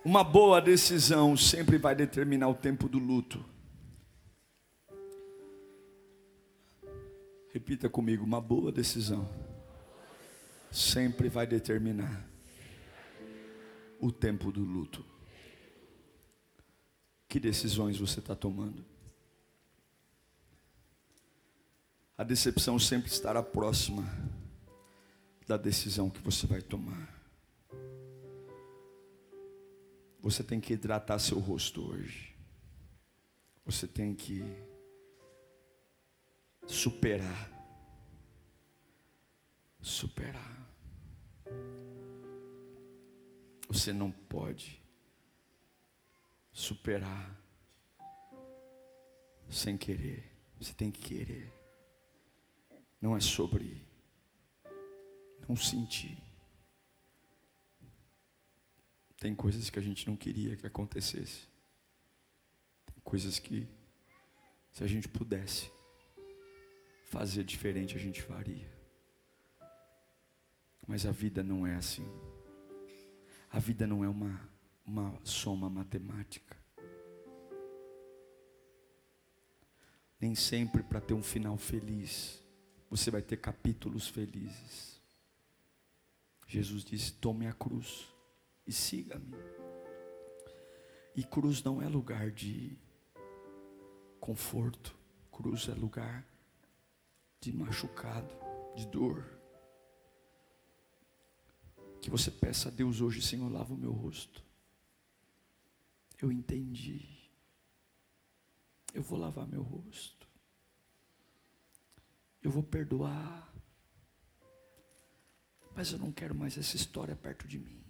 Uma 0.05 0.23
boa 0.23 0.61
decisão 0.61 1.35
sempre 1.35 1.79
vai 1.79 1.95
determinar 1.95 2.47
o 2.47 2.53
tempo 2.53 2.87
do 2.87 2.99
luto. 2.99 3.43
Repita 7.51 7.89
comigo: 7.89 8.23
uma 8.23 8.39
boa 8.39 8.71
decisão 8.71 9.27
sempre 10.71 11.27
vai 11.27 11.47
determinar 11.47 12.23
o 13.99 14.11
tempo 14.11 14.51
do 14.51 14.63
luto. 14.63 15.03
Que 17.27 17.39
decisões 17.39 17.97
você 17.97 18.19
está 18.19 18.35
tomando? 18.35 18.85
A 22.15 22.23
decepção 22.23 22.77
sempre 22.77 23.09
estará 23.09 23.41
próxima 23.41 24.03
da 25.47 25.57
decisão 25.57 26.11
que 26.11 26.21
você 26.21 26.45
vai 26.45 26.61
tomar. 26.61 27.14
Você 30.25 30.43
tem 30.43 30.59
que 30.59 30.73
hidratar 30.73 31.19
seu 31.19 31.37
rosto 31.37 31.87
hoje. 31.87 32.35
Você 33.63 33.87
tem 33.87 34.15
que 34.15 34.41
superar. 36.65 37.51
Superar. 39.79 40.67
Você 43.67 43.93
não 43.93 44.09
pode 44.09 44.81
superar 46.51 47.39
sem 49.47 49.77
querer. 49.77 50.35
Você 50.57 50.73
tem 50.73 50.89
que 50.89 51.01
querer. 51.01 51.53
Não 52.99 53.15
é 53.15 53.19
sobre 53.19 53.87
não 55.47 55.55
sentir. 55.55 56.24
Tem 59.17 59.33
coisas 59.33 59.69
que 59.69 59.79
a 59.79 59.81
gente 59.81 60.07
não 60.07 60.15
queria 60.15 60.55
que 60.55 60.67
acontecesse. 60.67 61.47
Tem 62.85 63.01
coisas 63.03 63.39
que, 63.39 63.67
se 64.71 64.83
a 64.83 64.87
gente 64.87 65.07
pudesse 65.07 65.71
fazer 67.05 67.43
diferente, 67.43 67.95
a 67.95 67.99
gente 67.99 68.21
faria. 68.21 68.73
Mas 70.87 71.05
a 71.05 71.11
vida 71.11 71.41
não 71.41 71.65
é 71.65 71.75
assim. 71.75 72.05
A 73.49 73.59
vida 73.59 73.87
não 73.87 74.03
é 74.03 74.09
uma, 74.09 74.49
uma 74.85 75.17
soma 75.23 75.69
matemática. 75.69 76.57
Nem 80.19 80.35
sempre 80.35 80.83
para 80.83 80.99
ter 80.99 81.13
um 81.13 81.23
final 81.23 81.57
feliz, 81.57 82.43
você 82.89 83.09
vai 83.09 83.21
ter 83.21 83.37
capítulos 83.37 84.07
felizes. 84.07 85.01
Jesus 86.47 86.83
disse: 86.83 87.13
tome 87.13 87.47
a 87.47 87.53
cruz 87.53 88.14
e 88.65 88.71
siga-me. 88.71 89.35
E 91.15 91.23
cruz 91.23 91.63
não 91.63 91.81
é 91.81 91.87
lugar 91.87 92.31
de 92.31 92.77
conforto, 94.19 94.97
cruz 95.31 95.69
é 95.69 95.73
lugar 95.73 96.27
de 97.39 97.53
machucado, 97.53 98.33
de 98.75 98.85
dor. 98.87 99.23
Que 102.01 102.09
você 102.09 102.29
peça 102.29 102.69
a 102.69 102.71
Deus 102.71 103.01
hoje, 103.01 103.21
Senhor, 103.21 103.51
lava 103.51 103.73
o 103.73 103.77
meu 103.77 103.91
rosto. 103.91 104.43
Eu 106.21 106.31
entendi. 106.31 107.07
Eu 108.93 109.03
vou 109.03 109.19
lavar 109.19 109.47
meu 109.47 109.61
rosto. 109.61 110.27
Eu 112.41 112.49
vou 112.49 112.63
perdoar. 112.63 113.53
Mas 115.75 115.91
eu 115.91 115.99
não 115.99 116.11
quero 116.11 116.33
mais 116.33 116.57
essa 116.57 116.75
história 116.75 117.15
perto 117.15 117.47
de 117.47 117.59
mim. 117.59 117.84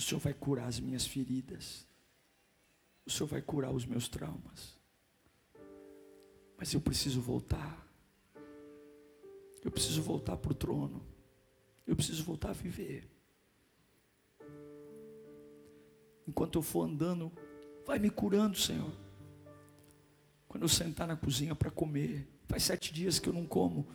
O 0.00 0.02
Senhor 0.02 0.18
vai 0.18 0.32
curar 0.32 0.66
as 0.66 0.80
minhas 0.80 1.06
feridas. 1.06 1.86
O 3.04 3.10
Senhor 3.10 3.26
vai 3.26 3.42
curar 3.42 3.70
os 3.70 3.84
meus 3.84 4.08
traumas. 4.08 4.80
Mas 6.56 6.72
eu 6.72 6.80
preciso 6.80 7.20
voltar. 7.20 7.86
Eu 9.62 9.70
preciso 9.70 10.00
voltar 10.00 10.38
para 10.38 10.52
o 10.52 10.54
trono. 10.54 11.04
Eu 11.86 11.94
preciso 11.94 12.24
voltar 12.24 12.48
a 12.48 12.54
viver. 12.54 13.10
Enquanto 16.26 16.56
eu 16.56 16.62
for 16.62 16.88
andando, 16.88 17.30
vai 17.84 17.98
me 17.98 18.08
curando, 18.08 18.56
Senhor. 18.56 18.96
Quando 20.48 20.62
eu 20.62 20.68
sentar 20.68 21.06
na 21.06 21.16
cozinha 21.16 21.54
para 21.54 21.70
comer, 21.70 22.26
faz 22.48 22.62
sete 22.62 22.90
dias 22.90 23.18
que 23.18 23.28
eu 23.28 23.34
não 23.34 23.46
como, 23.46 23.86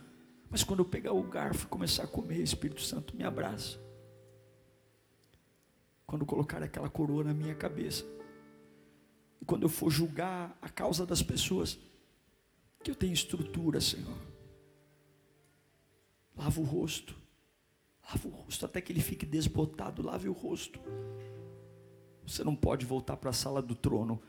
mas 0.48 0.62
quando 0.62 0.78
eu 0.78 0.86
pegar 0.88 1.14
o 1.14 1.22
garfo 1.24 1.66
e 1.66 1.68
começar 1.68 2.04
a 2.04 2.08
comer, 2.08 2.40
Espírito 2.40 2.80
Santo 2.80 3.16
me 3.16 3.24
abraça 3.24 3.84
quando 6.06 6.24
colocar 6.24 6.62
aquela 6.62 6.88
coroa 6.88 7.24
na 7.24 7.34
minha 7.34 7.54
cabeça. 7.54 8.04
E 9.40 9.44
quando 9.44 9.64
eu 9.64 9.68
for 9.68 9.90
julgar 9.90 10.56
a 10.62 10.68
causa 10.68 11.04
das 11.04 11.22
pessoas, 11.22 11.78
que 12.82 12.90
eu 12.90 12.94
tenha 12.94 13.12
estrutura, 13.12 13.80
Senhor. 13.80 14.16
Lava 16.36 16.60
o 16.60 16.64
rosto. 16.64 17.16
Lava 18.08 18.28
o 18.28 18.30
rosto 18.30 18.64
até 18.64 18.80
que 18.80 18.92
ele 18.92 19.00
fique 19.00 19.26
desbotado. 19.26 20.02
Lave 20.02 20.28
o 20.28 20.32
rosto. 20.32 20.78
Você 22.24 22.44
não 22.44 22.54
pode 22.54 22.86
voltar 22.86 23.16
para 23.16 23.30
a 23.30 23.32
sala 23.32 23.60
do 23.60 23.74
trono 23.74 24.22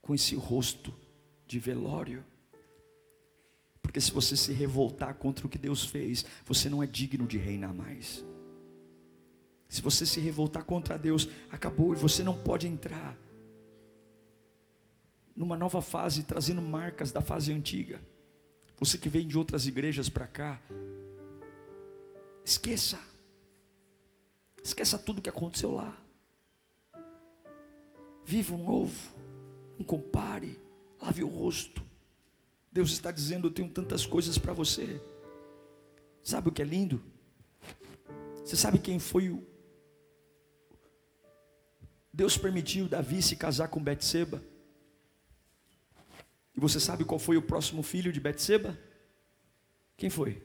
com 0.00 0.14
esse 0.14 0.34
rosto 0.34 0.94
de 1.46 1.58
velório. 1.58 2.24
Porque 3.82 4.00
se 4.00 4.10
você 4.10 4.36
se 4.36 4.52
revoltar 4.52 5.14
contra 5.16 5.46
o 5.46 5.50
que 5.50 5.58
Deus 5.58 5.84
fez, 5.84 6.24
você 6.46 6.70
não 6.70 6.82
é 6.82 6.86
digno 6.86 7.26
de 7.26 7.36
reinar 7.36 7.74
mais. 7.74 8.24
Se 9.72 9.80
você 9.80 10.04
se 10.04 10.20
revoltar 10.20 10.66
contra 10.66 10.98
Deus, 10.98 11.26
acabou 11.50 11.94
e 11.94 11.96
você 11.96 12.22
não 12.22 12.36
pode 12.36 12.68
entrar 12.68 13.16
numa 15.34 15.56
nova 15.56 15.80
fase, 15.80 16.24
trazendo 16.24 16.60
marcas 16.60 17.10
da 17.10 17.22
fase 17.22 17.54
antiga. 17.54 17.98
Você 18.78 18.98
que 18.98 19.08
vem 19.08 19.26
de 19.26 19.38
outras 19.38 19.66
igrejas 19.66 20.10
para 20.10 20.26
cá, 20.26 20.60
esqueça. 22.44 23.00
Esqueça 24.62 24.98
tudo 24.98 25.22
que 25.22 25.30
aconteceu 25.30 25.72
lá. 25.72 25.96
Viva 28.26 28.54
um 28.54 28.64
novo. 28.64 29.10
Não 29.78 29.86
compare. 29.86 30.60
Lave 31.00 31.24
o 31.24 31.28
rosto. 31.28 31.82
Deus 32.70 32.90
está 32.90 33.10
dizendo: 33.10 33.46
Eu 33.48 33.50
tenho 33.50 33.70
tantas 33.70 34.04
coisas 34.04 34.36
para 34.36 34.52
você. 34.52 35.00
Sabe 36.22 36.50
o 36.50 36.52
que 36.52 36.60
é 36.60 36.64
lindo? 36.66 37.02
Você 38.44 38.54
sabe 38.54 38.78
quem 38.78 38.98
foi 38.98 39.30
o. 39.30 39.50
Deus 42.12 42.36
permitiu 42.36 42.88
Davi 42.88 43.22
se 43.22 43.36
casar 43.36 43.68
com 43.68 43.82
Betseba? 43.82 44.42
E 46.54 46.60
você 46.60 46.78
sabe 46.78 47.04
qual 47.04 47.18
foi 47.18 47.36
o 47.36 47.42
próximo 47.42 47.82
filho 47.82 48.12
de 48.12 48.20
Betseba? 48.20 48.78
Quem 49.96 50.10
foi? 50.10 50.42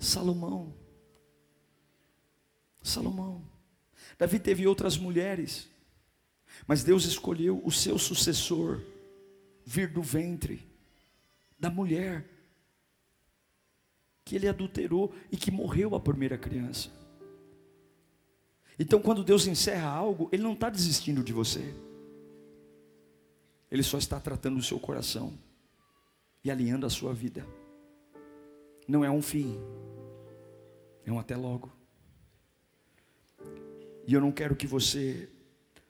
Salomão. 0.00 0.74
Salomão. 2.82 3.44
Davi 4.18 4.40
teve 4.40 4.66
outras 4.66 4.98
mulheres, 4.98 5.68
mas 6.66 6.82
Deus 6.82 7.04
escolheu 7.04 7.62
o 7.64 7.70
seu 7.70 7.98
sucessor 7.98 8.82
vir 9.64 9.88
do 9.92 10.02
ventre 10.02 10.68
da 11.58 11.70
mulher 11.70 12.28
que 14.24 14.34
ele 14.34 14.48
adulterou 14.48 15.14
e 15.30 15.36
que 15.36 15.50
morreu 15.50 15.94
a 15.94 16.00
primeira 16.00 16.36
criança. 16.36 16.90
Então, 18.78 19.00
quando 19.00 19.22
Deus 19.22 19.46
encerra 19.46 19.88
algo, 19.88 20.28
Ele 20.32 20.42
não 20.42 20.54
está 20.54 20.70
desistindo 20.70 21.22
de 21.22 21.32
você, 21.32 21.74
Ele 23.70 23.82
só 23.82 23.98
está 23.98 24.18
tratando 24.18 24.58
o 24.58 24.62
seu 24.62 24.78
coração 24.78 25.32
e 26.44 26.50
alinhando 26.50 26.86
a 26.86 26.90
sua 26.90 27.12
vida. 27.12 27.46
Não 28.88 29.04
é 29.04 29.10
um 29.10 29.22
fim, 29.22 29.58
é 31.04 31.12
um 31.12 31.18
até 31.18 31.36
logo. 31.36 31.70
E 34.06 34.14
eu 34.14 34.20
não 34.20 34.32
quero 34.32 34.56
que 34.56 34.66
você 34.66 35.28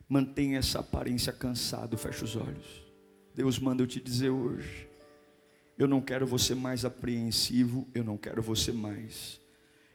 mantenha 0.09 0.59
essa 0.59 0.81
aparência 0.81 1.33
cansado, 1.33 1.97
feche 1.97 2.25
os 2.25 2.37
olhos. 2.37 2.83
Deus 3.35 3.59
manda 3.59 3.83
eu 3.83 3.87
te 3.87 3.99
dizer 3.99 4.29
hoje. 4.29 4.89
Eu 5.79 5.89
não 5.89 6.01
quero 6.01 6.27
você 6.27 6.55
mais 6.55 6.85
apreensivo, 6.85 7.89
eu 7.95 8.05
não 8.05 8.19
quero 8.19 8.43
você 8.43 8.71
mais. 8.71 9.41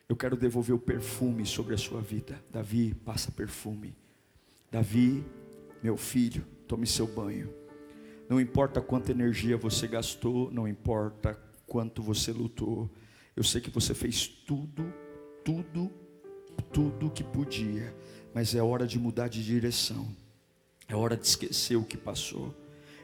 Eu 0.09 0.15
quero 0.15 0.37
devolver 0.37 0.73
o 0.73 0.79
perfume 0.79 1.45
sobre 1.45 1.75
a 1.75 1.77
sua 1.77 2.01
vida. 2.01 2.41
Davi, 2.49 2.93
passa 3.05 3.29
perfume. 3.31 3.93
Davi, 4.71 5.25
meu 5.83 5.97
filho, 5.97 6.45
tome 6.67 6.87
seu 6.87 7.05
banho. 7.05 7.53
Não 8.29 8.39
importa 8.39 8.81
quanta 8.81 9.11
energia 9.11 9.57
você 9.57 9.87
gastou, 9.87 10.49
não 10.51 10.67
importa 10.67 11.37
quanto 11.65 12.01
você 12.01 12.31
lutou. 12.31 12.89
Eu 13.35 13.43
sei 13.43 13.59
que 13.59 13.69
você 13.69 13.93
fez 13.93 14.27
tudo, 14.27 14.93
tudo, 15.43 15.91
tudo 16.71 17.11
que 17.11 17.23
podia, 17.23 17.93
mas 18.33 18.55
é 18.55 18.61
hora 18.61 18.87
de 18.87 18.97
mudar 18.97 19.27
de 19.27 19.43
direção. 19.43 20.07
É 20.87 20.95
hora 20.95 21.17
de 21.17 21.25
esquecer 21.25 21.75
o 21.75 21.83
que 21.83 21.97
passou. 21.97 22.55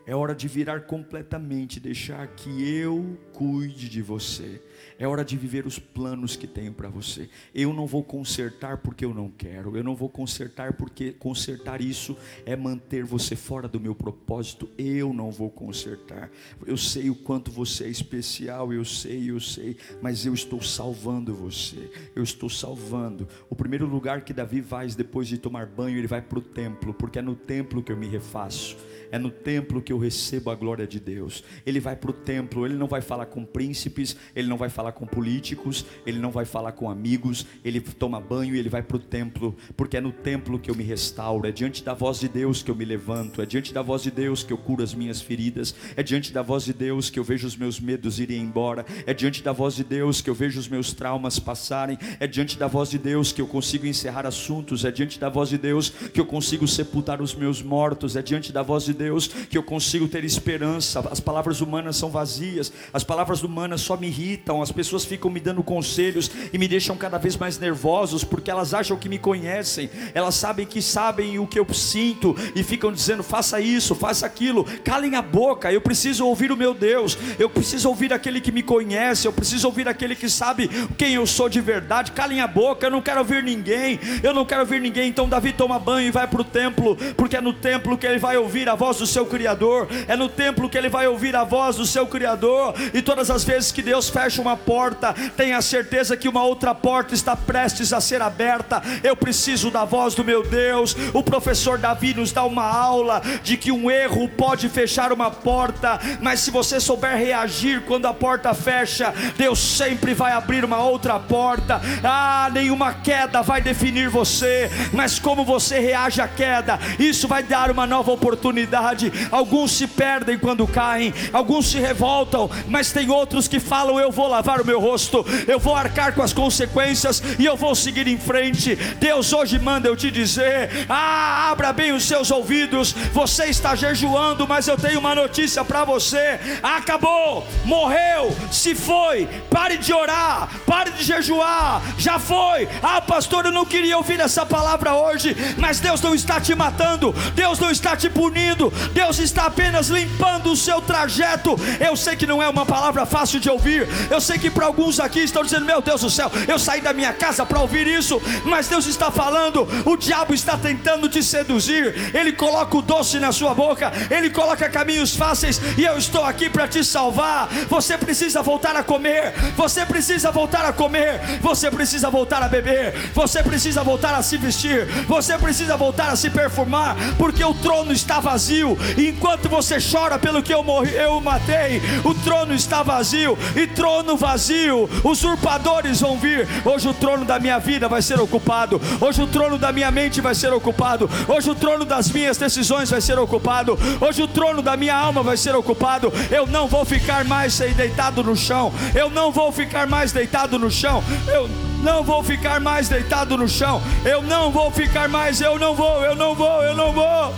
É 0.05 0.15
hora 0.15 0.33
de 0.33 0.47
virar 0.47 0.81
completamente, 0.81 1.79
deixar 1.79 2.27
que 2.27 2.63
eu 2.67 3.17
cuide 3.33 3.89
de 3.89 4.01
você. 4.01 4.61
É 4.99 5.07
hora 5.07 5.23
de 5.25 5.35
viver 5.37 5.65
os 5.65 5.79
planos 5.79 6.35
que 6.35 6.47
tenho 6.47 6.73
para 6.73 6.89
você. 6.89 7.29
Eu 7.53 7.73
não 7.73 7.87
vou 7.87 8.03
consertar 8.03 8.77
porque 8.77 9.03
eu 9.03 9.13
não 9.13 9.29
quero. 9.29 9.75
Eu 9.75 9.83
não 9.83 9.95
vou 9.95 10.09
consertar 10.09 10.73
porque 10.73 11.11
consertar 11.11 11.81
isso 11.81 12.17
é 12.45 12.55
manter 12.55 13.03
você 13.03 13.35
fora 13.35 13.67
do 13.67 13.79
meu 13.79 13.95
propósito. 13.95 14.69
Eu 14.77 15.13
não 15.13 15.31
vou 15.31 15.49
consertar. 15.49 16.29
Eu 16.65 16.77
sei 16.77 17.09
o 17.09 17.15
quanto 17.15 17.51
você 17.51 17.85
é 17.85 17.89
especial, 17.89 18.71
eu 18.71 18.85
sei, 18.85 19.31
eu 19.31 19.39
sei, 19.39 19.77
mas 20.01 20.25
eu 20.25 20.33
estou 20.33 20.61
salvando 20.61 21.33
você. 21.33 21.89
Eu 22.15 22.23
estou 22.23 22.49
salvando. 22.49 23.27
O 23.49 23.55
primeiro 23.55 23.85
lugar 23.85 24.21
que 24.21 24.33
Davi 24.33 24.61
vai 24.61 24.83
depois 24.87 25.27
de 25.27 25.37
tomar 25.37 25.65
banho, 25.65 25.97
ele 25.97 26.07
vai 26.07 26.21
para 26.21 26.39
o 26.39 26.41
templo, 26.41 26.93
porque 26.93 27.19
é 27.19 27.21
no 27.21 27.35
templo 27.35 27.81
que 27.81 27.91
eu 27.91 27.97
me 27.97 28.07
refaço. 28.07 28.77
É 29.11 29.19
no 29.19 29.29
templo 29.29 29.79
que 29.79 29.93
eu 29.93 29.99
recebo 29.99 30.49
a 30.49 30.55
glória 30.55 30.87
de 30.87 30.99
Deus. 30.99 31.43
Ele 31.67 31.79
vai 31.79 31.95
para 31.95 32.09
o 32.09 32.13
templo, 32.13 32.65
ele 32.65 32.73
não 32.73 32.87
vai 32.87 32.99
falar 32.99 33.27
com 33.27 33.45
príncipes, 33.45 34.17
ele 34.35 34.47
não 34.47 34.57
vai 34.57 34.69
falar 34.73 34.91
com 34.91 35.05
políticos, 35.05 35.85
ele 36.05 36.19
não 36.19 36.31
vai 36.31 36.45
falar 36.45 36.73
com 36.73 36.89
amigos, 36.89 37.45
ele 37.63 37.79
toma 37.79 38.19
banho 38.19 38.55
e 38.55 38.59
ele 38.59 38.69
vai 38.69 38.81
para 38.81 38.97
o 38.97 38.99
templo, 38.99 39.55
porque 39.77 39.97
é 39.97 40.01
no 40.01 40.11
templo 40.11 40.59
que 40.59 40.69
eu 40.69 40.75
me 40.75 40.83
restauro, 40.83 41.47
é 41.47 41.51
diante 41.51 41.83
da 41.83 41.93
voz 41.93 42.19
de 42.19 42.27
Deus 42.27 42.63
que 42.63 42.71
eu 42.71 42.75
me 42.75 42.83
levanto, 42.83 43.41
é 43.41 43.45
diante 43.45 43.73
da 43.73 43.81
voz 43.81 44.01
de 44.03 44.11
Deus 44.11 44.43
que 44.43 44.51
eu 44.51 44.57
curo 44.57 44.83
as 44.83 44.93
minhas 44.93 45.21
feridas, 45.21 45.75
é 45.95 46.03
diante 46.03 46.33
da 46.33 46.41
voz 46.41 46.65
de 46.65 46.73
Deus 46.73 47.09
que 47.09 47.19
eu 47.19 47.23
vejo 47.23 47.47
os 47.47 47.55
meus 47.55 47.79
medos 47.79 48.19
irem 48.19 48.41
embora, 48.41 48.85
é 49.05 49.13
diante 49.13 49.43
da 49.43 49.51
voz 49.51 49.75
de 49.75 49.83
Deus 49.83 50.21
que 50.21 50.29
eu 50.29 50.35
vejo 50.35 50.59
os 50.59 50.67
meus 50.67 50.91
traumas 50.91 51.39
passarem, 51.39 51.97
é 52.19 52.27
diante 52.27 52.57
da 52.57 52.67
voz 52.67 52.89
de 52.89 52.97
Deus 52.97 53.31
que 53.31 53.41
eu 53.41 53.47
consigo 53.47 53.85
encerrar 53.85 54.25
assuntos, 54.25 54.83
é 54.83 54.91
diante 54.91 55.19
da 55.19 55.29
voz 55.29 55.49
de 55.49 55.57
Deus 55.57 55.89
que 55.89 56.19
eu 56.19 56.25
consigo 56.25 56.67
sepultar 56.67 57.21
os 57.21 57.35
meus 57.35 57.61
mortos, 57.61 58.15
é 58.15 58.21
diante 58.21 58.51
da 58.51 58.63
voz 58.63 58.85
de 58.85 58.93
Deus 58.93 59.27
que 59.27 59.57
eu 59.57 59.63
consigo 59.63 60.07
ter 60.07 60.23
esperança. 60.23 60.99
As 61.11 61.19
palavras 61.19 61.61
humanas 61.61 61.95
são 61.95 62.09
vazias, 62.09 62.71
as 62.91 63.03
palavras 63.03 63.43
humanas 63.43 63.81
só 63.81 63.95
me 63.95 64.07
irritam, 64.07 64.52
as 64.61 64.71
pessoas 64.71 65.05
ficam 65.05 65.29
me 65.29 65.39
dando 65.39 65.63
conselhos 65.63 66.29
e 66.51 66.57
me 66.57 66.67
deixam 66.67 66.95
cada 66.95 67.17
vez 67.17 67.35
mais 67.37 67.57
nervosos 67.57 68.23
porque 68.23 68.51
elas 68.51 68.73
acham 68.73 68.97
que 68.97 69.09
me 69.09 69.17
conhecem, 69.17 69.89
elas 70.13 70.35
sabem 70.35 70.65
que 70.65 70.81
sabem 70.81 71.39
o 71.39 71.47
que 71.47 71.59
eu 71.59 71.73
sinto 71.73 72.35
e 72.55 72.63
ficam 72.63 72.91
dizendo: 72.91 73.23
faça 73.23 73.59
isso, 73.59 73.95
faça 73.95 74.25
aquilo. 74.25 74.65
Calem 74.83 75.15
a 75.15 75.21
boca, 75.21 75.71
eu 75.71 75.81
preciso 75.81 76.25
ouvir 76.25 76.51
o 76.51 76.57
meu 76.57 76.73
Deus, 76.73 77.17
eu 77.39 77.49
preciso 77.49 77.89
ouvir 77.89 78.13
aquele 78.13 78.41
que 78.41 78.51
me 78.51 78.63
conhece, 78.63 79.27
eu 79.27 79.33
preciso 79.33 79.67
ouvir 79.67 79.87
aquele 79.87 80.15
que 80.15 80.29
sabe 80.29 80.69
quem 80.97 81.13
eu 81.13 81.25
sou 81.25 81.49
de 81.49 81.61
verdade. 81.61 82.11
Calem 82.11 82.41
a 82.41 82.47
boca, 82.47 82.87
eu 82.87 82.91
não 82.91 83.01
quero 83.01 83.19
ouvir 83.19 83.43
ninguém, 83.43 83.99
eu 84.21 84.33
não 84.33 84.45
quero 84.45 84.61
ouvir 84.61 84.81
ninguém. 84.81 85.09
Então 85.09 85.29
Davi 85.29 85.53
toma 85.53 85.79
banho 85.79 86.07
e 86.07 86.11
vai 86.11 86.27
para 86.27 86.41
o 86.41 86.43
templo, 86.43 86.95
porque 87.15 87.37
é 87.37 87.41
no 87.41 87.53
templo 87.53 87.97
que 87.97 88.05
ele 88.05 88.19
vai 88.19 88.37
ouvir 88.37 88.69
a 88.69 88.75
voz 88.75 88.97
do 88.97 89.07
seu 89.07 89.25
Criador, 89.25 89.87
é 90.07 90.15
no 90.15 90.29
templo 90.29 90.69
que 90.69 90.77
ele 90.77 90.89
vai 90.89 91.07
ouvir 91.07 91.35
a 91.35 91.43
voz 91.43 91.75
do 91.77 91.85
seu 91.85 92.05
Criador, 92.07 92.73
e 92.93 93.01
todas 93.01 93.29
as 93.31 93.43
vezes 93.43 93.71
que 93.71 93.81
Deus 93.81 94.09
fecha 94.09 94.41
uma 94.43 94.57
porta, 94.57 95.15
tenha 95.35 95.61
certeza 95.61 96.17
que 96.17 96.27
uma 96.27 96.43
outra 96.43 96.75
porta 96.75 97.13
está 97.13 97.35
prestes 97.35 97.93
a 97.93 98.01
ser 98.01 98.21
aberta. 98.21 98.81
Eu 99.01 99.15
preciso 99.15 99.71
da 99.71 99.85
voz 99.85 100.13
do 100.13 100.23
meu 100.23 100.43
Deus. 100.43 100.95
O 101.13 101.23
professor 101.23 101.77
Davi 101.77 102.13
nos 102.13 102.31
dá 102.31 102.43
uma 102.43 102.65
aula 102.65 103.21
de 103.41 103.55
que 103.55 103.71
um 103.71 103.89
erro 103.89 104.27
pode 104.29 104.67
fechar 104.67 105.11
uma 105.11 105.31
porta, 105.31 105.99
mas 106.21 106.41
se 106.41 106.51
você 106.51 106.79
souber 106.79 107.15
reagir 107.15 107.81
quando 107.85 108.05
a 108.05 108.13
porta 108.13 108.53
fecha, 108.53 109.13
Deus 109.37 109.59
sempre 109.59 110.13
vai 110.13 110.33
abrir 110.33 110.65
uma 110.65 110.83
outra 110.83 111.19
porta. 111.19 111.81
Ah, 112.03 112.49
nenhuma 112.51 112.93
queda 112.93 113.41
vai 113.41 113.61
definir 113.61 114.09
você, 114.09 114.69
mas 114.91 115.17
como 115.19 115.45
você 115.45 115.79
reage 115.79 116.21
à 116.21 116.27
queda, 116.27 116.79
isso 116.99 117.27
vai 117.27 117.43
dar 117.43 117.71
uma 117.71 117.87
nova 117.87 118.11
oportunidade. 118.11 119.11
Alguns 119.31 119.71
se 119.71 119.87
perdem 119.87 120.37
quando 120.37 120.67
caem, 120.67 121.13
alguns 121.31 121.67
se 121.67 121.79
revoltam, 121.79 122.49
mas 122.67 122.91
tem 122.91 123.09
outros 123.09 123.47
que 123.47 123.59
falam: 123.59 123.99
Eu 123.99 124.11
vou 124.11 124.27
lavar 124.33 124.59
o 124.61 124.65
meu 124.65 124.79
rosto, 124.79 125.25
eu 125.47 125.59
vou 125.59 125.75
arcar 125.75 126.13
com 126.13 126.21
as 126.21 126.33
consequências 126.33 127.21
e 127.37 127.45
eu 127.45 127.55
vou 127.55 127.75
seguir 127.75 128.07
em 128.07 128.17
frente. 128.17 128.75
Deus 128.99 129.31
hoje 129.31 129.59
manda 129.59 129.87
eu 129.87 129.95
te 129.95 130.09
dizer: 130.09 130.87
Ah, 130.89 131.51
abra 131.51 131.71
bem 131.71 131.91
os 131.91 132.05
seus 132.05 132.31
ouvidos. 132.31 132.93
Você 133.13 133.45
está 133.45 133.75
jejuando, 133.75 134.47
mas 134.47 134.67
eu 134.67 134.77
tenho 134.77 134.99
uma 134.99 135.13
notícia 135.13 135.63
para 135.63 135.85
você: 135.85 136.39
acabou, 136.61 137.45
morreu, 137.63 138.35
se 138.51 138.73
foi. 138.73 139.27
Pare 139.49 139.77
de 139.77 139.93
orar, 139.93 140.49
pare 140.65 140.91
de 140.91 141.03
jejuar, 141.03 141.81
já 141.97 142.17
foi. 142.17 142.67
Ah, 142.81 143.01
pastor, 143.01 143.45
eu 143.45 143.51
não 143.51 143.65
queria 143.65 143.97
ouvir 143.97 144.19
essa 144.19 144.45
palavra 144.45 144.95
hoje, 144.95 145.35
mas 145.57 145.79
Deus 145.79 146.01
não 146.01 146.15
está 146.15 146.41
te 146.41 146.55
matando, 146.55 147.13
Deus 147.35 147.59
não 147.59 147.69
está 147.69 147.95
te 147.95 148.09
punindo, 148.09 148.71
Deus 148.93 149.19
está 149.19 149.45
apenas 149.45 149.89
limpando 149.89 150.51
o 150.51 150.57
seu 150.57 150.81
trajeto. 150.81 151.55
Eu 151.79 151.95
sei 151.95 152.15
que 152.15 152.25
não 152.25 152.41
é 152.41 152.49
uma 152.49 152.65
palavra 152.65 153.05
fácil 153.05 153.39
de 153.39 153.49
ouvir. 153.49 153.87
Eu 154.09 154.19
sei 154.23 154.39
que 154.39 154.49
para 154.49 154.65
alguns 154.65 154.99
aqui 154.99 155.19
estão 155.19 155.43
dizendo: 155.43 155.65
Meu 155.65 155.81
Deus 155.81 156.01
do 156.01 156.09
céu, 156.09 156.31
eu 156.47 156.57
saí 156.57 156.81
da 156.81 156.93
minha 156.93 157.13
casa 157.13 157.45
para 157.45 157.59
ouvir 157.59 157.85
isso. 157.87 158.21
Mas 158.45 158.67
Deus 158.67 158.87
está 158.87 159.11
falando: 159.11 159.67
o 159.85 159.95
diabo 159.95 160.33
está 160.33 160.57
tentando 160.57 161.07
te 161.09 161.21
seduzir. 161.21 162.11
Ele 162.15 162.33
coloca 162.33 162.77
o 162.77 162.81
doce 162.81 163.19
na 163.19 163.31
sua 163.31 163.53
boca, 163.53 163.91
ele 164.09 164.29
coloca 164.29 164.69
caminhos 164.69 165.15
fáceis. 165.15 165.61
E 165.77 165.83
eu 165.83 165.97
estou 165.97 166.23
aqui 166.23 166.49
para 166.49 166.67
te 166.67 166.83
salvar. 166.83 167.49
Você 167.69 167.97
precisa 167.97 168.41
voltar 168.41 168.75
a 168.75 168.83
comer. 168.83 169.33
Você 169.55 169.85
precisa 169.85 170.31
voltar 170.31 170.65
a 170.65 170.73
comer. 170.73 171.19
Você 171.41 171.69
precisa 171.69 172.09
voltar 172.09 172.41
a 172.41 172.47
beber. 172.47 173.11
Você 173.13 173.43
precisa 173.43 173.83
voltar 173.83 174.15
a 174.15 174.23
se 174.23 174.37
vestir. 174.37 174.87
Você 175.07 175.37
precisa 175.37 175.77
voltar 175.77 176.09
a 176.09 176.15
se 176.15 176.29
perfumar. 176.29 176.95
Porque 177.17 177.43
o 177.43 177.53
trono 177.53 177.91
está 177.91 178.19
vazio 178.19 178.77
enquanto 178.97 179.49
você 179.49 179.77
chora 179.79 180.17
pelo 180.17 180.41
que 180.41 180.53
eu 180.53 180.63
morri, 180.63 180.93
eu 180.95 181.19
matei, 181.19 181.81
o 182.03 182.13
trono 182.13 182.53
está 182.53 182.83
vazio. 182.83 183.37
E 183.55 183.67
trono 183.67 184.12
vazio, 184.17 184.89
usurpadores 185.03 186.01
vão 186.01 186.17
vir. 186.17 186.47
Hoje 186.65 186.87
o 186.87 186.93
trono 186.93 187.25
da 187.25 187.39
minha 187.39 187.59
vida 187.59 187.87
vai 187.87 188.01
ser 188.01 188.19
ocupado. 188.19 188.79
Hoje 188.99 189.21
o 189.21 189.27
trono 189.27 189.57
da 189.57 189.71
minha 189.71 189.91
mente 189.91 190.21
vai 190.21 190.35
ser 190.35 190.53
ocupado. 190.53 191.09
Hoje 191.27 191.49
o 191.49 191.55
trono 191.55 191.85
das 191.85 192.09
minhas 192.11 192.37
decisões 192.37 192.89
vai 192.89 193.01
ser 193.01 193.17
ocupado. 193.19 193.77
Hoje 193.99 194.21
o 194.21 194.27
trono 194.27 194.61
da 194.61 194.77
minha 194.77 194.95
alma 194.95 195.23
vai 195.23 195.37
ser 195.37 195.55
ocupado. 195.55 196.11
Eu 196.31 196.47
não 196.47 196.67
vou 196.67 196.85
ficar 196.85 197.25
mais 197.25 197.57
deitado 197.57 198.23
no 198.23 198.35
chão. 198.35 198.73
Eu 198.95 199.09
não 199.09 199.31
vou 199.31 199.51
ficar 199.51 199.87
mais 199.87 200.11
deitado 200.11 200.57
no 200.59 200.69
chão. 200.69 201.03
Eu 201.27 201.49
não 201.83 202.03
vou 202.03 202.23
ficar 202.23 202.59
mais 202.59 202.87
deitado 202.89 203.37
no 203.37 203.47
chão. 203.47 203.81
Eu 204.05 204.21
não 204.21 204.51
vou 204.51 204.71
ficar 204.71 205.09
mais. 205.09 205.41
Eu 205.41 205.59
não 205.59 205.75
vou. 205.75 206.03
Eu 206.03 206.15
não 206.15 206.35
vou. 206.35 206.63
Eu 206.63 206.75
não 206.75 206.91
vou. 206.93 207.33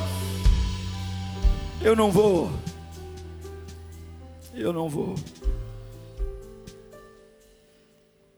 Eu 1.81 1.95
não 1.95 2.11
vou. 2.11 2.51
Eu 4.53 4.71
não 4.71 4.87
vou. 4.87 5.15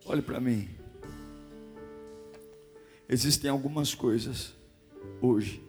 Olhe 0.09 0.21
para 0.21 0.39
mim. 0.39 0.69
Existem 3.09 3.51
algumas 3.51 3.93
coisas 3.93 4.55
hoje 5.21 5.61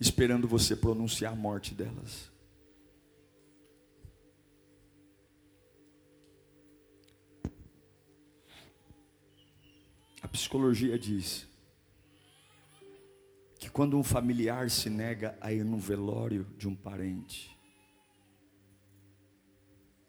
esperando 0.00 0.48
você 0.48 0.74
pronunciar 0.74 1.34
a 1.34 1.36
morte 1.36 1.74
delas. 1.74 2.30
A 10.22 10.28
psicologia 10.28 10.98
diz 10.98 11.46
que 13.58 13.68
quando 13.68 13.98
um 13.98 14.02
familiar 14.02 14.70
se 14.70 14.88
nega 14.88 15.36
a 15.42 15.52
ir 15.52 15.62
no 15.62 15.76
velório 15.76 16.46
de 16.56 16.66
um 16.66 16.74
parente, 16.74 17.54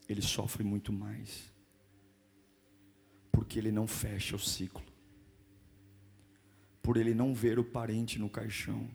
ele 0.07 0.21
sofre 0.21 0.63
muito 0.63 0.93
mais, 0.93 1.56
porque 3.37 3.59
ele 3.59 3.71
não 3.71 3.85
fecha 3.85 4.35
o 4.35 4.39
ciclo, 4.39 4.81
por 6.81 6.97
ele 6.97 7.13
não 7.13 7.35
ver 7.35 7.59
o 7.59 7.63
parente 7.63 8.17
no 8.17 8.27
caixão, 8.27 8.89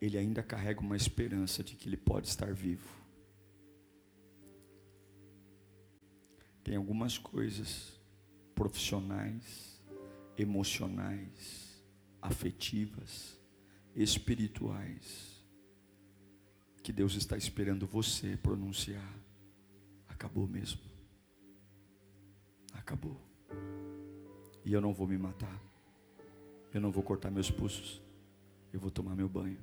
ele 0.00 0.18
ainda 0.18 0.42
carrega 0.42 0.80
uma 0.80 0.96
esperança 0.96 1.62
de 1.62 1.76
que 1.76 1.88
ele 1.88 1.96
pode 1.96 2.26
estar 2.26 2.52
vivo. 2.52 3.00
Tem 6.64 6.74
algumas 6.74 7.16
coisas 7.16 7.92
profissionais, 8.56 9.80
emocionais, 10.36 11.80
afetivas, 12.20 13.38
espirituais, 13.94 15.46
que 16.82 16.92
Deus 16.92 17.14
está 17.14 17.36
esperando 17.36 17.86
você 17.86 18.36
pronunciar. 18.36 19.14
Acabou 20.08 20.48
mesmo. 20.48 20.91
Acabou. 22.82 23.16
E 24.64 24.72
eu 24.72 24.80
não 24.80 24.92
vou 24.92 25.06
me 25.06 25.16
matar. 25.16 25.56
Eu 26.74 26.80
não 26.80 26.90
vou 26.90 27.02
cortar 27.02 27.30
meus 27.30 27.48
pulsos. 27.48 28.02
Eu 28.72 28.80
vou 28.80 28.90
tomar 28.90 29.14
meu 29.14 29.28
banho. 29.28 29.58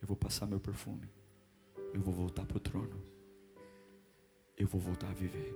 Eu 0.00 0.08
vou 0.08 0.16
passar 0.16 0.46
meu 0.46 0.58
perfume. 0.58 1.08
Eu 1.94 2.00
vou 2.00 2.12
voltar 2.12 2.44
para 2.44 2.56
o 2.56 2.60
trono. 2.60 3.00
Eu 4.58 4.66
vou 4.66 4.80
voltar 4.80 5.08
a 5.08 5.14
viver. 5.14 5.54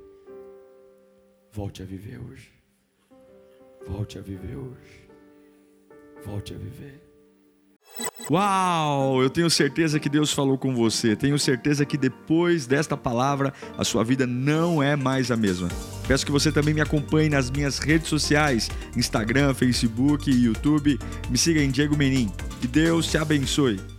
Volte 1.53 1.83
a 1.83 1.85
viver 1.85 2.21
hoje. 2.21 2.53
Volte 3.85 4.19
a 4.19 4.23
viver 4.23 4.57
hoje. 4.57 5.11
Volte 6.25 6.55
a 6.55 6.57
viver. 6.57 7.03
Uau! 8.31 9.23
Eu 9.23 9.31
tenho 9.31 9.51
certeza 9.51 9.99
que 9.99 10.09
Deus 10.09 10.33
falou 10.33 10.57
com 10.57 10.73
você. 10.73 11.17
Tenho 11.17 11.39
certeza 11.39 11.85
que 11.85 11.99
depois 11.99 12.65
desta 12.67 12.97
palavra 12.97 13.53
a 13.77 13.83
sua 13.83 14.05
vida 14.05 14.25
não 14.25 14.81
é 14.81 14.95
mais 14.95 15.33
a 15.33 15.37
mesma. 15.37 15.69
Peço 16.07 16.25
que 16.25 16.33
você 16.33 16.53
também 16.53 16.75
me 16.75 16.81
acompanhe 16.81 17.29
nas 17.29 17.51
minhas 17.51 17.79
redes 17.79 18.09
sociais: 18.09 18.71
Instagram, 18.97 19.55
Facebook 19.55 20.31
YouTube. 20.31 20.99
Me 21.31 21.39
siga 21.39 21.61
em 21.61 21.71
Diego 21.71 21.97
Menin. 21.97 22.31
Que 22.61 22.67
Deus 22.67 23.07
te 23.07 23.19
abençoe. 23.19 23.96